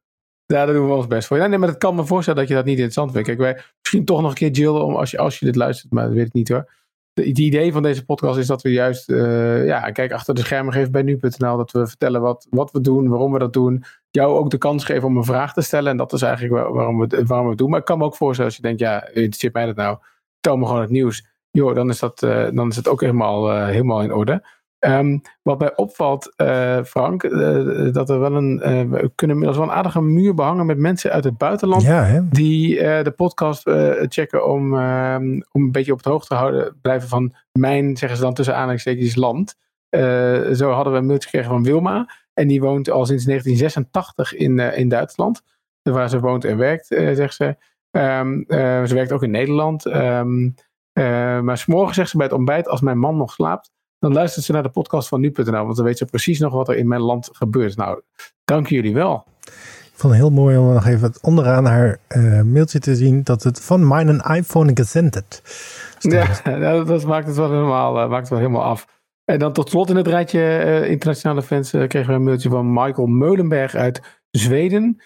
Ja, 0.54 0.66
daar 0.66 0.74
doen 0.74 0.88
we 0.88 0.94
ons 0.94 1.08
best 1.08 1.28
voor. 1.28 1.38
Ja, 1.38 1.48
nee, 1.48 1.58
maar 1.58 1.70
het 1.70 1.78
kan 1.78 1.96
me 1.96 2.06
voorstellen 2.06 2.40
dat 2.40 2.50
je 2.50 2.56
dat 2.56 2.66
niet 2.66 2.74
interessant 2.74 3.12
vindt. 3.12 3.28
Kijk, 3.28 3.40
wij, 3.40 3.64
misschien 3.82 4.06
toch 4.06 4.22
nog 4.22 4.30
een 4.30 4.36
keer 4.36 4.52
Jill, 4.52 4.68
om, 4.68 4.96
als, 4.96 5.12
je, 5.12 5.18
als 5.18 5.40
je 5.40 5.46
dit 5.46 5.56
luistert, 5.56 5.94
maar 5.94 6.06
dat 6.06 6.14
weet 6.14 6.26
ik 6.26 6.34
niet 6.34 6.50
hoor. 6.50 6.72
Het 7.14 7.38
idee 7.40 7.72
van 7.72 7.84
deze 7.84 8.06
podcast 8.06 8.38
is 8.38 8.48
dat 8.48 8.62
we 8.62 8.72
juist, 8.72 9.10
uh, 9.10 9.66
ja, 9.66 9.92
kijk, 9.92 10.12
achter 10.12 10.36
de 10.36 10.42
schermen 10.42 10.74
geven 10.74 10.92
bij 10.92 11.02
nu.nl. 11.02 11.58
Dat 11.58 11.72
we 11.72 11.88
vertellen 11.88 12.22
wat, 12.22 12.48
wat 12.50 12.72
we 12.72 12.82
doen, 12.82 13.10
waarom 13.10 13.32
we 13.32 13.40
dat 13.40 13.54
doen. 13.54 13.84
Jou 14.10 14.38
ook 14.38 14.50
de 14.50 14.58
kans 14.58 14.86
geven 14.86 15.08
om 15.08 15.18
een 15.18 15.24
vraag 15.24 15.54
te 15.54 15.62
stellen. 15.62 15.92
En 15.92 15.98
dat 15.98 16.14
is 16.14 16.22
eigenlijk 16.22 16.74
waarom 16.74 17.00
we, 17.00 17.26
waarom 17.26 17.46
we 17.46 17.50
het 17.50 17.60
doen. 17.60 17.70
Maar 17.70 17.80
ik 17.80 17.86
kan 17.86 17.98
me 17.98 18.04
ook 18.04 18.16
voorstellen 18.16 18.52
als 18.52 18.56
je 18.56 18.66
denkt, 18.66 18.80
ja, 18.80 19.08
interesseert 19.08 19.54
mij 19.54 19.66
dat 19.66 19.76
nou? 19.76 19.98
Tel 20.40 20.58
me 20.58 20.66
gewoon 20.66 20.82
het 20.82 20.90
nieuws. 20.90 21.26
Joh, 21.52 21.76
dan 21.76 21.90
is, 21.90 22.00
dat, 22.00 22.22
uh, 22.22 22.48
dan 22.54 22.70
is 22.70 22.76
het 22.76 22.88
ook 22.88 23.02
helemaal, 23.02 23.52
uh, 23.52 23.66
helemaal 23.66 24.02
in 24.02 24.14
orde. 24.14 24.44
Um, 24.80 25.22
wat 25.42 25.60
mij 25.60 25.76
opvalt, 25.76 26.34
uh, 26.38 26.84
Frank, 26.84 27.24
uh, 27.24 27.94
dat 27.94 28.10
er 28.10 28.20
wel 28.20 28.36
een. 28.36 28.54
Uh, 28.54 29.00
we 29.00 29.12
kunnen 29.16 29.36
inmiddels 29.36 29.58
wel 29.58 29.68
een 29.68 29.74
aardige 29.74 30.02
muur 30.02 30.34
behangen 30.34 30.66
met 30.66 30.78
mensen 30.78 31.12
uit 31.12 31.24
het 31.24 31.38
buitenland. 31.38 31.82
Ja, 31.82 32.26
die 32.30 32.76
de 32.78 33.14
podcast 33.16 33.70
checken 34.08 34.48
om, 34.48 34.74
um, 34.74 35.44
om 35.52 35.64
een 35.64 35.72
beetje 35.72 35.92
op 35.92 35.98
het 35.98 36.08
hoogte 36.08 36.28
te 36.28 36.36
houden, 36.36 36.78
blijven 36.82 37.10
van 37.10 37.34
mijn, 37.52 37.98
zeggen 37.98 38.18
ze 38.18 38.24
dan 38.24 38.34
tussen 38.34 38.56
aanhalingstekens, 38.56 39.16
land. 39.16 39.56
zo 40.54 40.72
hadden 40.72 40.94
we 40.94 41.00
een 41.00 41.06
mailtje 41.06 41.30
gekregen 41.30 41.52
van 41.52 41.64
Wilma. 41.64 42.10
En 42.34 42.48
die 42.48 42.62
woont 42.62 42.90
al 42.90 43.06
sinds 43.06 43.26
1986 43.26 44.34
in, 44.34 44.60
in 44.60 44.90
Duitsland. 44.90 45.42
Waar 45.82 46.10
ze 46.10 46.20
woont 46.20 46.46
en 46.46 46.58
werkt, 46.58 46.86
zegt 46.88 47.34
ze. 47.34 47.56
Um, 47.92 48.44
ze 48.48 48.92
werkt 48.94 49.12
ook 49.12 49.24
in 49.24 49.32
Nederland. 49.32 49.86
maar 51.42 51.58
s'morgen 51.58 51.96
zegt 51.96 52.10
ze 52.10 52.18
bij 52.18 52.26
het 52.26 52.36
ontbijt, 52.36 52.68
als 52.68 52.82
mijn 52.82 53.00
man 53.00 53.18
nog 53.18 53.32
slaapt 53.32 53.72
dan 54.00 54.14
luistert 54.14 54.46
ze 54.46 54.52
naar 54.52 54.64
de 54.64 54.70
podcast 54.70 55.08
van 55.08 55.20
nu.nl, 55.20 55.66
want 55.66 55.76
dan 55.76 55.86
weet 55.86 55.98
ze 55.98 56.06
precies 56.06 56.40
nog 56.40 56.54
wat 56.54 56.70
er 56.70 56.78
in 56.78 56.88
mijn 56.88 57.02
land 57.02 57.30
gebeurt. 57.32 57.76
Nou, 57.76 58.02
dank 58.46 58.68
jullie 58.68 58.94
wel. 58.94 59.24
Ik 59.44 60.06
vond 60.06 60.14
het 60.14 60.22
heel 60.22 60.32
mooi 60.32 60.58
om 60.58 60.74
nog 60.74 60.86
even 60.86 61.14
onderaan 61.22 61.66
haar 61.66 62.00
uh, 62.10 62.42
mailtje 62.42 62.80
te 62.80 62.96
zien 62.96 63.24
dat 63.24 63.44
het 63.44 63.62
van 63.62 63.88
mijn 63.88 64.20
iPhone 64.20 64.72
gezendet. 64.74 65.42
Ja, 66.00 66.28
dat 66.84 67.06
maakt 67.06 67.28
het 67.28 67.36
wel 67.36 67.52
helemaal, 67.52 68.04
uh, 68.04 68.10
maakt 68.10 68.22
het 68.22 68.30
wel 68.30 68.40
helemaal 68.40 68.64
af. 68.64 68.88
En 69.26 69.40
dan 69.40 69.54
tot 69.54 69.70
slot 69.70 69.90
in 69.90 69.96
het 69.96 70.08
rijtje 70.08 70.40
uh, 70.40 70.90
internationale 70.90 71.42
fans 71.42 71.70
kregen 71.70 72.08
we 72.08 72.14
een 72.14 72.24
mailtje 72.24 72.50
van 72.50 72.74
Michael 72.74 73.08
Meulenberg 73.08 73.76
uit 73.76 74.22
Zweden. 74.32 75.02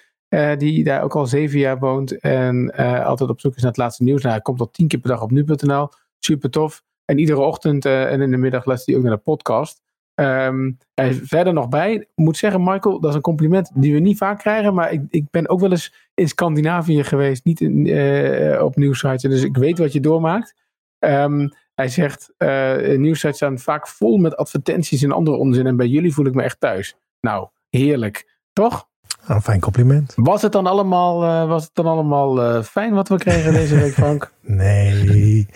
die 0.58 0.84
daar 0.84 1.04
ook 1.04 1.16
al 1.16 1.26
zeven 1.26 1.60
jaar 1.60 1.80
woont 1.80 2.20
en 2.20 2.76
altijd 3.06 3.30
op 3.30 3.40
zoek 3.40 3.56
is 3.56 3.62
naar 3.62 3.72
het 3.72 3.80
laatste 3.80 4.04
nieuws. 4.04 4.22
Nou, 4.22 4.34
hij 4.34 4.44
komt 4.44 4.60
al 4.60 4.70
tien 4.72 4.88
keer 4.88 5.00
per 5.00 5.10
dag 5.10 5.22
op 5.22 5.32
nu.nl. 5.32 5.90
Super 6.20 6.50
tof. 6.50 6.84
En 7.06 7.18
iedere 7.18 7.40
ochtend 7.40 7.86
uh, 7.86 8.12
en 8.12 8.22
in 8.22 8.32
de 8.32 8.38
middag 8.38 8.66
luistert 8.66 8.90
hij 8.90 8.98
ook 8.98 9.08
naar 9.08 9.18
de 9.18 9.24
podcast. 9.24 9.82
Um, 10.16 10.78
verder 11.24 11.54
nog 11.54 11.70
bij. 11.70 11.94
Ik 11.94 12.08
moet 12.16 12.38
zeggen, 12.38 12.64
Michael, 12.64 13.00
dat 13.00 13.10
is 13.10 13.16
een 13.16 13.22
compliment 13.22 13.72
die 13.74 13.94
we 13.94 14.00
niet 14.00 14.18
vaak 14.18 14.40
krijgen. 14.40 14.74
Maar 14.74 14.92
ik, 14.92 15.02
ik 15.10 15.30
ben 15.32 15.50
ook 15.50 15.60
wel 15.60 15.72
eens 15.72 15.94
in 16.14 16.28
Scandinavië 16.28 17.04
geweest, 17.04 17.46
niet 17.46 17.62
in, 17.62 17.86
uh, 17.86 18.64
op 18.64 18.76
nieuwsites. 18.76 19.22
Dus 19.22 19.44
ik 19.44 19.58
weet 19.58 19.78
wat 19.78 19.94
je 19.94 20.00
doormaakt. 20.00 20.56
Um, 21.00 21.50
hij 21.76 21.88
zegt, 21.88 22.34
uh, 22.38 22.98
nieuwsites 22.98 23.36
staan 23.36 23.60
vaak 23.60 23.88
vol 23.88 24.18
met 24.18 24.36
advertenties 24.36 25.04
en 25.04 25.12
andere 25.12 25.38
onzin. 25.38 25.68
En 25.68 25.76
bij 25.76 25.88
jullie 25.88 26.14
voel 26.14 26.26
ik 26.26 26.34
me 26.34 26.44
echt 26.44 26.60
thuis. 26.60 26.96
Nou, 27.20 27.48
heerlijk. 27.70 28.40
Toch? 28.54 28.88
een 29.28 29.42
fijn 29.42 29.60
compliment. 29.60 30.14
Was 30.16 30.42
het 30.42 30.52
dan 30.52 30.68
allemaal, 30.68 31.24
uh, 31.24 31.48
was 31.48 31.64
het 31.64 31.74
dan 31.74 31.86
allemaal 31.86 32.64
fijn 32.64 32.94
wat 32.94 33.10
we 33.10 33.18
kregen 33.18 33.54
deze 33.54 33.76
week, 33.76 33.94
Frank? 33.94 34.32
nee. 34.42 35.48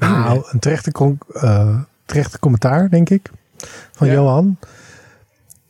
Nou, 0.00 0.42
een 0.50 0.58
terechte, 0.58 1.16
uh, 1.32 1.80
terechte 2.04 2.38
commentaar, 2.38 2.90
denk 2.90 3.10
ik, 3.10 3.30
van 3.92 4.08
Johan. 4.08 4.56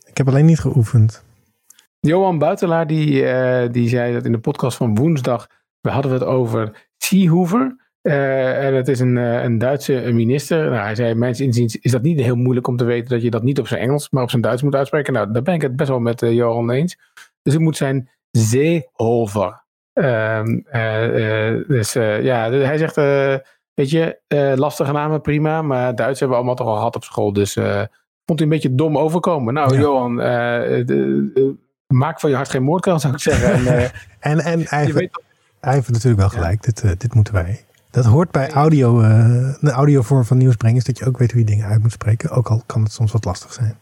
Ik 0.05 0.17
heb 0.17 0.27
alleen 0.27 0.45
niet 0.45 0.59
geoefend. 0.59 1.23
Johan 1.99 2.37
Buitelaar, 2.37 2.87
die, 2.87 3.21
uh, 3.21 3.63
die 3.71 3.89
zei 3.89 4.13
dat 4.13 4.25
in 4.25 4.31
de 4.31 4.39
podcast 4.39 4.77
van 4.77 4.95
woensdag, 4.95 5.47
we 5.81 5.89
hadden 5.89 6.11
het 6.11 6.23
over 6.23 6.87
Seehofer. 6.97 7.79
Uh, 8.01 8.65
en 8.65 8.75
het 8.75 8.87
is 8.87 8.99
een, 8.99 9.15
een 9.15 9.57
Duitse 9.57 10.11
minister. 10.13 10.69
Nou, 10.69 10.83
hij 10.83 10.95
zei, 10.95 11.13
mijns 11.13 11.39
inziens 11.39 11.75
is 11.75 11.91
dat 11.91 12.01
niet 12.01 12.19
heel 12.19 12.35
moeilijk 12.35 12.67
om 12.67 12.77
te 12.77 12.83
weten 12.83 13.09
dat 13.09 13.21
je 13.21 13.29
dat 13.29 13.43
niet 13.43 13.59
op 13.59 13.67
zijn 13.67 13.81
Engels, 13.81 14.09
maar 14.09 14.23
op 14.23 14.29
zijn 14.29 14.41
Duits 14.41 14.61
moet 14.61 14.75
uitspreken. 14.75 15.13
Nou, 15.13 15.31
daar 15.31 15.41
ben 15.41 15.53
ik 15.53 15.61
het 15.61 15.75
best 15.75 15.89
wel 15.89 15.99
met 15.99 16.19
Johan 16.19 16.71
eens. 16.71 16.97
Dus 17.41 17.53
het 17.53 17.61
moet 17.61 17.77
zijn 17.77 18.09
Seehofer. 18.31 19.63
Ehm, 19.93 20.59
dus 21.67 21.93
ja, 21.93 22.51
hij 22.51 22.77
zegt 22.77 22.95
Weet 23.73 23.89
je, 23.89 24.19
uh, 24.27 24.53
lastige 24.55 24.91
namen, 24.91 25.21
prima. 25.21 25.61
Maar 25.61 25.95
Duits 25.95 26.19
hebben 26.19 26.37
we 26.37 26.43
allemaal 26.43 26.55
toch 26.55 26.67
al 26.67 26.75
gehad 26.75 26.95
op 26.95 27.03
school. 27.03 27.33
Dus 27.33 27.55
uh, 27.55 27.83
vond 28.25 28.39
hij 28.39 28.41
een 28.41 28.49
beetje 28.49 28.75
dom 28.75 28.97
overkomen. 28.97 29.53
Nou, 29.53 29.79
Johan, 29.79 30.19
uh, 30.19 31.53
maak 31.87 32.19
van 32.19 32.29
je 32.29 32.35
hart 32.35 32.49
geen 32.49 32.63
moordkans, 32.63 33.01
zou 33.01 33.13
ik 33.13 33.19
zeggen. 33.19 33.53
En, 33.53 33.91
en, 34.19 34.39
en 34.39 34.61
hij, 34.65 34.83
heeft, 34.83 35.19
hij 35.59 35.73
heeft 35.73 35.91
natuurlijk 35.91 36.19
wel 36.21 36.29
gelijk. 36.29 36.63
Dit, 36.63 37.01
dit 37.01 37.13
moeten 37.13 37.33
wij. 37.33 37.65
Dat 37.91 38.05
hoort 38.05 38.31
bij 38.31 38.51
audio, 38.51 39.01
de 39.59 39.71
audiovorm 39.71 40.25
van 40.25 40.37
nieuws 40.37 40.55
brengen. 40.55 40.77
Is 40.77 40.83
dat 40.83 40.97
je 40.97 41.05
ook 41.05 41.17
weet 41.17 41.31
hoe 41.31 41.39
je 41.39 41.45
dingen 41.45 41.65
uit 41.65 41.81
moet 41.81 41.91
spreken. 41.91 42.29
Ook 42.29 42.49
al 42.49 42.63
kan 42.65 42.83
het 42.83 42.91
soms 42.91 43.11
wat 43.11 43.25
lastig 43.25 43.53
zijn. 43.53 43.77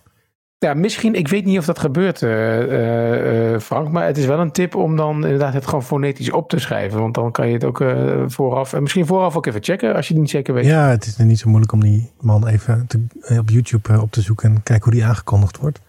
Ja, 0.65 0.73
misschien, 0.73 1.15
ik 1.15 1.27
weet 1.27 1.45
niet 1.45 1.57
of 1.57 1.65
dat 1.65 1.79
gebeurt, 1.79 2.21
uh, 2.21 3.51
uh, 3.51 3.59
Frank, 3.59 3.91
maar 3.91 4.05
het 4.05 4.17
is 4.17 4.25
wel 4.25 4.39
een 4.39 4.51
tip 4.51 4.75
om 4.75 4.95
dan 4.95 5.15
inderdaad 5.15 5.53
het 5.53 5.65
gewoon 5.65 5.83
fonetisch 5.83 6.31
op 6.31 6.49
te 6.49 6.59
schrijven. 6.59 6.99
Want 6.99 7.13
dan 7.13 7.31
kan 7.31 7.47
je 7.47 7.53
het 7.53 7.63
ook 7.63 7.83
vooraf, 8.27 8.73
en 8.73 8.81
misschien 8.81 9.05
vooraf 9.05 9.35
ook 9.35 9.45
even 9.45 9.63
checken 9.63 9.95
als 9.95 10.07
je 10.07 10.13
het 10.13 10.21
niet 10.21 10.31
zeker 10.31 10.53
weet. 10.53 10.65
Ja, 10.65 10.89
het 10.89 11.05
is 11.05 11.17
niet 11.17 11.39
zo 11.39 11.47
moeilijk 11.49 11.71
om 11.71 11.81
die 11.81 12.11
man 12.19 12.47
even 12.47 12.87
te, 12.87 13.05
op 13.39 13.49
YouTube 13.49 14.01
op 14.01 14.11
te 14.11 14.21
zoeken 14.21 14.49
en 14.49 14.63
kijken 14.63 14.83
hoe 14.83 14.93
die 14.93 15.05
aangekondigd 15.05 15.57
wordt. 15.57 15.79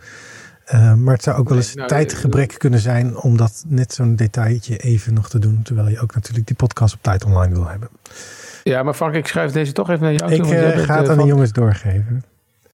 maar 0.96 1.14
het 1.14 1.22
zou 1.22 1.38
ook 1.38 1.48
wel 1.48 1.56
eens 1.56 1.74
nou, 1.74 1.88
tijdgebrek 1.88 2.54
kunnen 2.59 2.80
zijn 2.80 3.16
om 3.16 3.37
dat 3.37 3.64
net 3.68 3.92
zo'n 3.92 4.16
detailtje 4.16 4.76
even 4.76 5.14
nog 5.14 5.28
te 5.28 5.38
doen. 5.38 5.62
Terwijl 5.62 5.88
je 5.88 6.00
ook 6.00 6.14
natuurlijk 6.14 6.46
die 6.46 6.56
podcast 6.56 6.94
op 6.94 7.02
tijd 7.02 7.24
online 7.24 7.54
wil 7.54 7.66
hebben. 7.66 7.88
Ja, 8.62 8.83
maar 8.83 8.94
Frank, 8.94 9.14
ik 9.14 9.26
schrijf 9.26 9.52
deze 9.52 9.72
toch 9.72 9.90
even 9.90 10.02
naar 10.02 10.14
jou 10.14 10.37
toe. 10.37 10.56
Ik 10.56 10.85
ga 10.85 10.98
het 10.98 11.09
aan 11.09 11.18
de 11.18 11.24
jongens 11.24 11.52
doorgeven. 11.52 12.24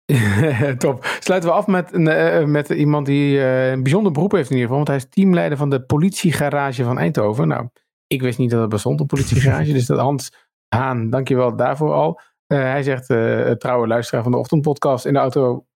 Top. 0.79 1.05
Sluiten 1.21 1.51
we 1.51 1.57
af 1.57 1.66
met, 1.66 1.92
uh, 1.92 2.45
met 2.45 2.69
iemand 2.69 3.07
die 3.07 3.37
uh, 3.37 3.71
een 3.71 3.83
bijzonder 3.83 4.12
beroep 4.12 4.33
heeft 4.33 4.51
in 4.51 4.57
ieder 4.57 4.69
geval. 4.69 4.85
Want 4.85 4.88
hij 4.88 4.97
is 4.97 5.09
teamleider 5.09 5.59
van 5.59 5.71
de 5.71 5.83
politiegarage 5.83 6.85
van 6.85 6.99
Eindhoven. 6.99 7.49
Nou, 7.49 7.69
ik 8.07 8.23
wist 8.23 8.38
niet 8.38 8.51
dat 8.51 8.61
het 8.61 8.69
bestond, 8.69 9.01
een 9.01 9.07
politiegarage. 9.07 9.73
dus 9.79 9.87
dat 9.87 9.99
Hans 9.99 10.33
Haan, 10.69 11.11
dankjewel 11.11 11.57
daarvoor 11.57 11.92
al. 11.92 12.21
Uh, 12.53 12.59
hij 12.59 12.83
zegt, 12.83 13.07
trouwe 13.61 13.87
luisteraar 13.87 14.23
van 14.23 14.33
de 14.33 14.38
ochtendpodcast 14.38 15.07
in 15.07 15.12
de 15.12 15.19
auto 15.19 15.66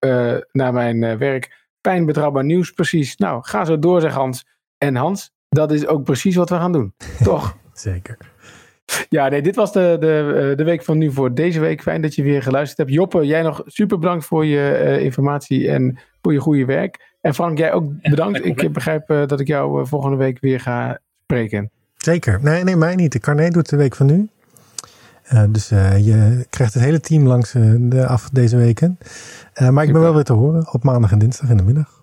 naar 0.52 0.72
mijn 0.72 1.18
werk. 1.18 1.68
Pijn 1.80 2.06
betrouwbaar 2.06 2.44
nieuws, 2.44 2.70
precies. 2.70 3.16
Nou, 3.16 3.44
ga 3.44 3.64
zo 3.64 3.78
door, 3.78 4.00
zegt 4.00 4.14
Hans. 4.14 4.46
En 4.78 4.96
Hans, 4.96 5.30
dat 5.48 5.72
is 5.72 5.86
ook 5.86 6.04
precies 6.04 6.36
wat 6.36 6.50
we 6.50 6.54
gaan 6.54 6.72
doen. 6.72 6.94
Toch? 7.22 7.56
Zeker. 7.72 8.29
Ja, 9.08 9.28
nee, 9.28 9.42
dit 9.42 9.56
was 9.56 9.72
de, 9.72 9.96
de, 10.00 10.48
eh, 10.50 10.56
de 10.56 10.64
week 10.64 10.84
van 10.84 10.98
nu 10.98 11.12
voor 11.12 11.34
deze 11.34 11.60
week. 11.60 11.82
Fijn 11.82 12.02
dat 12.02 12.14
je 12.14 12.22
weer 12.22 12.42
geluisterd 12.42 12.78
hebt. 12.78 12.90
Joppe, 12.90 13.26
jij 13.26 13.42
nog 13.42 13.62
super 13.66 13.98
bedankt 13.98 14.24
voor 14.24 14.46
je 14.46 14.80
uh, 14.84 15.04
informatie 15.04 15.68
en 15.68 15.98
voor 16.22 16.32
je 16.32 16.40
goede 16.40 16.64
werk. 16.64 17.14
En 17.20 17.34
Frank, 17.34 17.58
jij 17.58 17.72
ook 17.72 17.92
bedankt. 18.02 18.44
ik 18.44 18.72
begrijp 18.72 19.10
uh, 19.10 19.26
dat 19.26 19.40
ik 19.40 19.46
jou 19.46 19.80
uh, 19.80 19.86
volgende 19.86 20.16
week 20.16 20.40
weer 20.40 20.60
ga 20.60 20.98
spreken. 21.22 21.70
Zeker. 21.96 22.38
Nee, 22.42 22.64
nee, 22.64 22.76
mij 22.76 22.94
niet. 22.94 23.12
De 23.12 23.18
Carnet 23.18 23.52
doet 23.52 23.68
de 23.68 23.76
week 23.76 23.96
van 23.96 24.06
nu. 24.06 24.28
dus 25.48 25.68
je 25.68 26.46
krijgt 26.50 26.74
het 26.74 26.82
hele 26.82 27.00
team 27.00 27.26
langs 27.26 27.52
de 27.78 28.06
af 28.06 28.28
deze 28.32 28.56
weken. 28.56 28.98
maar 29.70 29.84
ik 29.84 29.92
ben 29.92 30.00
wel 30.00 30.14
weer 30.14 30.24
te 30.24 30.32
horen 30.32 30.72
op 30.72 30.84
maandag 30.84 31.12
en 31.12 31.18
dinsdag 31.18 31.50
in 31.50 31.56
de 31.56 31.62
middag. 31.62 31.99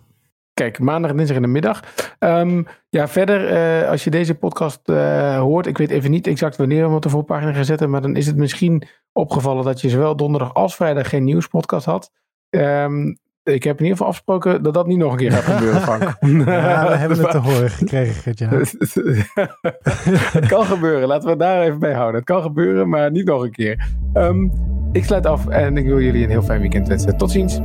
Kijk, 0.57 0.79
maandag 0.79 1.11
en 1.11 1.17
dinsdag 1.17 1.35
in 1.37 1.41
de 1.41 1.47
middag. 1.47 1.83
Um, 2.19 2.67
ja, 2.89 3.07
verder, 3.07 3.51
uh, 3.81 3.89
als 3.89 4.03
je 4.03 4.09
deze 4.09 4.35
podcast 4.35 4.79
uh, 4.89 5.39
hoort, 5.39 5.67
ik 5.67 5.77
weet 5.77 5.89
even 5.89 6.11
niet 6.11 6.27
exact 6.27 6.55
wanneer 6.55 6.77
we 6.77 6.85
hem 6.85 6.95
op 6.95 7.01
de 7.01 7.09
voorpagina 7.09 7.53
gaan 7.53 7.65
zetten, 7.65 7.89
maar 7.89 8.01
dan 8.01 8.15
is 8.15 8.27
het 8.27 8.35
misschien 8.35 8.83
opgevallen 9.13 9.63
dat 9.63 9.81
je 9.81 9.89
zowel 9.89 10.15
donderdag 10.15 10.53
als 10.53 10.75
vrijdag 10.75 11.09
geen 11.09 11.23
nieuwspodcast 11.23 11.85
had. 11.85 12.11
Um, 12.49 13.17
ik 13.43 13.63
heb 13.63 13.77
in 13.77 13.83
ieder 13.83 13.91
geval 13.91 14.07
afgesproken 14.07 14.63
dat 14.63 14.73
dat 14.73 14.87
niet 14.87 14.97
nog 14.97 15.11
een 15.11 15.17
keer 15.17 15.31
gaat 15.31 15.55
gebeuren, 15.55 15.81
Frank. 15.81 16.01
ja, 16.45 16.87
we 16.87 16.95
hebben 17.03 17.19
het 17.19 17.31
te 17.31 17.37
horen 17.37 17.69
gekregen, 17.69 18.13
Gertja. 18.13 18.49
het 20.31 20.47
kan 20.47 20.65
gebeuren, 20.65 21.07
laten 21.07 21.23
we 21.23 21.29
het 21.29 21.39
daar 21.39 21.61
even 21.61 21.79
bij 21.79 21.93
houden. 21.93 22.15
Het 22.15 22.29
kan 22.29 22.41
gebeuren, 22.41 22.89
maar 22.89 23.11
niet 23.11 23.25
nog 23.25 23.43
een 23.43 23.51
keer. 23.51 23.87
Um, 24.13 24.51
ik 24.91 25.05
sluit 25.05 25.25
af 25.25 25.47
en 25.47 25.77
ik 25.77 25.85
wil 25.85 26.01
jullie 26.01 26.23
een 26.23 26.29
heel 26.29 26.43
fijn 26.43 26.61
weekend 26.61 26.87
wensen. 26.87 27.17
Tot 27.17 27.31
ziens. 27.31 27.59